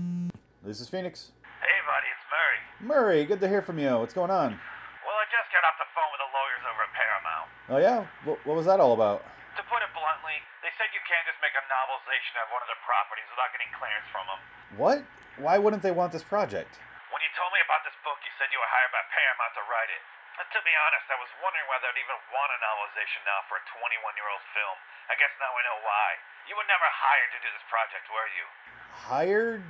[0.64, 1.32] This is Phoenix.
[1.60, 2.60] Hey, buddy, it's Murray.
[2.80, 3.92] Murray, good to hear from you.
[3.98, 4.56] What's going on?
[5.04, 7.48] Well, I just got off the phone with the lawyers over at Paramount.
[7.68, 8.06] Oh, yeah?
[8.24, 9.20] What, what was that all about?
[9.60, 12.68] To put it bluntly, they said you can't just make a novelization of one of
[12.68, 14.40] their properties without getting clearance from them.
[14.76, 14.98] What?
[15.40, 16.76] Why wouldn't they want this project?
[17.08, 19.64] When you told me about this book, you said you were hired by Paramount to
[19.68, 20.02] write it.
[20.36, 23.60] But to be honest, I was wondering whether I'd even want a novelization now for
[23.60, 24.76] a 21 year old film.
[25.12, 26.08] I guess now I know why.
[26.48, 28.46] You were never hired to do this project, were you?
[28.96, 29.62] Hired?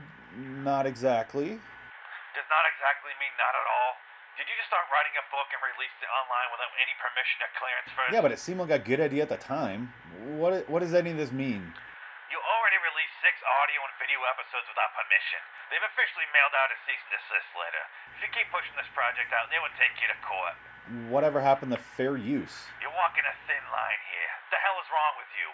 [0.62, 1.59] Not exactly.
[1.59, 3.92] Does not exactly mean not at all.
[4.38, 7.50] Did you just start writing a book and release it online without any permission or
[7.59, 8.11] clearance first?
[8.16, 9.92] Yeah, but it seemed like a good idea at the time.
[10.40, 11.74] What what does any of this mean?
[12.93, 15.40] Released six audio and video episodes without permission.
[15.72, 17.84] They've officially mailed out a cease and desist letter.
[18.12, 20.57] If you keep pushing this project out, they will take you to court.
[21.09, 22.68] Whatever happened to fair use?
[22.84, 24.32] You're walking a thin line here.
[24.53, 25.49] The hell is wrong with you?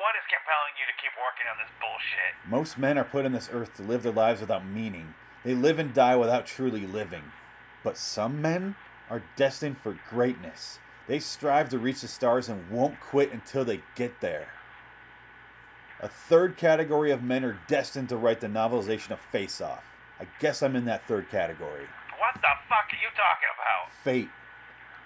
[0.00, 2.32] What is compelling you to keep working on this bullshit?
[2.48, 5.12] Most men are put on this earth to live their lives without meaning.
[5.44, 7.36] They live and die without truly living.
[7.84, 8.80] But some men
[9.12, 10.80] are destined for greatness.
[11.04, 14.56] They strive to reach the stars and won't quit until they get there.
[15.98, 19.82] A third category of men are destined to write the novelization of Face Off.
[20.22, 21.90] I guess I'm in that third category.
[22.22, 23.90] What the fuck are you talking about?
[24.06, 24.30] Fate.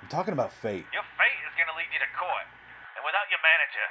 [0.05, 0.85] I'm talking about fate.
[0.93, 2.45] Your fate is gonna lead you to court.
[2.93, 3.87] And without your manager.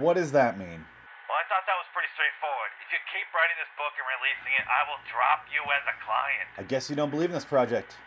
[0.00, 0.80] What does that mean?
[1.28, 2.72] Well, I thought that was pretty straightforward.
[2.88, 5.96] If you keep writing this book and releasing it, I will drop you as a
[6.08, 6.46] client.
[6.56, 8.00] I guess you don't believe in this project.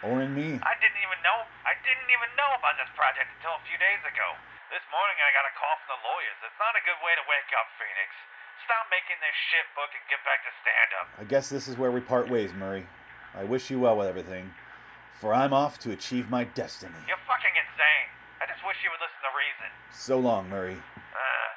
[0.00, 0.56] Or in me.
[0.64, 4.00] I didn't even know I didn't even know about this project until a few days
[4.08, 4.32] ago.
[4.70, 6.38] This morning I got a call from the lawyers.
[6.46, 8.08] It's not a good way to wake up, Phoenix.
[8.66, 11.06] Stop making this shit book and get back to stand up.
[11.18, 12.86] I guess this is where we part ways, Murray.
[13.34, 14.50] I wish you well with everything,
[15.18, 16.94] for I'm off to achieve my destiny.
[17.10, 18.06] You're fucking insane.
[18.38, 19.68] I just wish you would listen to reason.
[19.90, 20.78] So long, Murray.
[20.78, 21.50] Uh,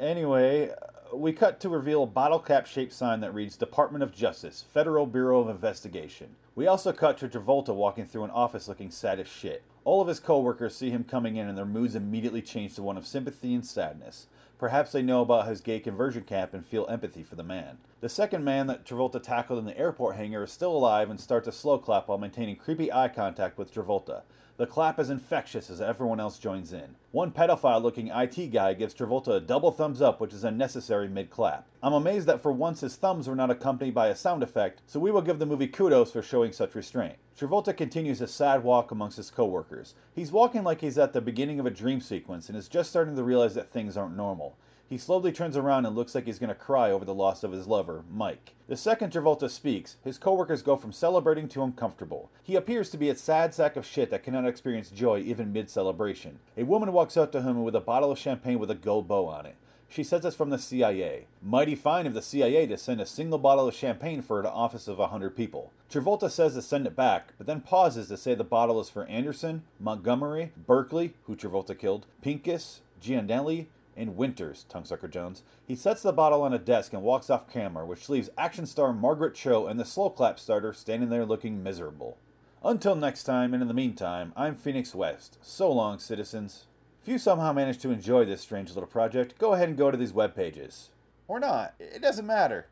[0.00, 4.12] Anyway, uh, we cut to reveal a bottle cap shaped sign that reads Department of
[4.12, 6.36] Justice, Federal Bureau of Investigation.
[6.54, 9.62] We also cut to Travolta walking through an office looking sad as shit.
[9.84, 12.98] All of his coworkers see him coming in and their moods immediately change to one
[12.98, 14.26] of sympathy and sadness.
[14.58, 17.78] Perhaps they know about his gay conversion camp and feel empathy for the man.
[18.02, 21.48] The second man that Travolta tackled in the airport hangar is still alive and starts
[21.48, 24.22] a slow clap while maintaining creepy eye contact with Travolta.
[24.62, 26.94] The clap is infectious as everyone else joins in.
[27.10, 31.30] One pedophile looking IT guy gives Travolta a double thumbs up, which is unnecessary mid
[31.30, 31.66] clap.
[31.82, 35.00] I'm amazed that for once his thumbs were not accompanied by a sound effect, so
[35.00, 37.16] we will give the movie kudos for showing such restraint.
[37.36, 39.94] Travolta continues his sad walk amongst his coworkers.
[40.14, 43.16] He's walking like he's at the beginning of a dream sequence and is just starting
[43.16, 44.56] to realize that things aren't normal.
[44.92, 47.52] He slowly turns around and looks like he's going to cry over the loss of
[47.52, 48.52] his lover, Mike.
[48.68, 52.30] The second Travolta speaks, his coworkers go from celebrating to uncomfortable.
[52.42, 55.70] He appears to be a sad sack of shit that cannot experience joy even mid
[55.70, 56.40] celebration.
[56.58, 59.28] A woman walks up to him with a bottle of champagne with a gold bow
[59.28, 59.56] on it.
[59.88, 61.24] She says it's from the CIA.
[61.40, 64.88] Mighty fine of the CIA to send a single bottle of champagne for an office
[64.88, 65.72] of a hundred people.
[65.90, 69.06] Travolta says to send it back, but then pauses to say the bottle is for
[69.06, 75.42] Anderson, Montgomery, Berkeley, who Travolta killed, Pincus, Gianelli, and Winters, Tonguesucker Jones.
[75.66, 78.92] He sets the bottle on a desk and walks off camera, which leaves action star
[78.92, 82.18] Margaret Cho and the slow clap starter standing there looking miserable.
[82.64, 85.38] Until next time, and in the meantime, I'm Phoenix West.
[85.42, 86.66] So long, citizens.
[87.02, 89.96] If you somehow managed to enjoy this strange little project, go ahead and go to
[89.96, 90.90] these web pages.
[91.26, 92.68] Or not, it doesn't matter.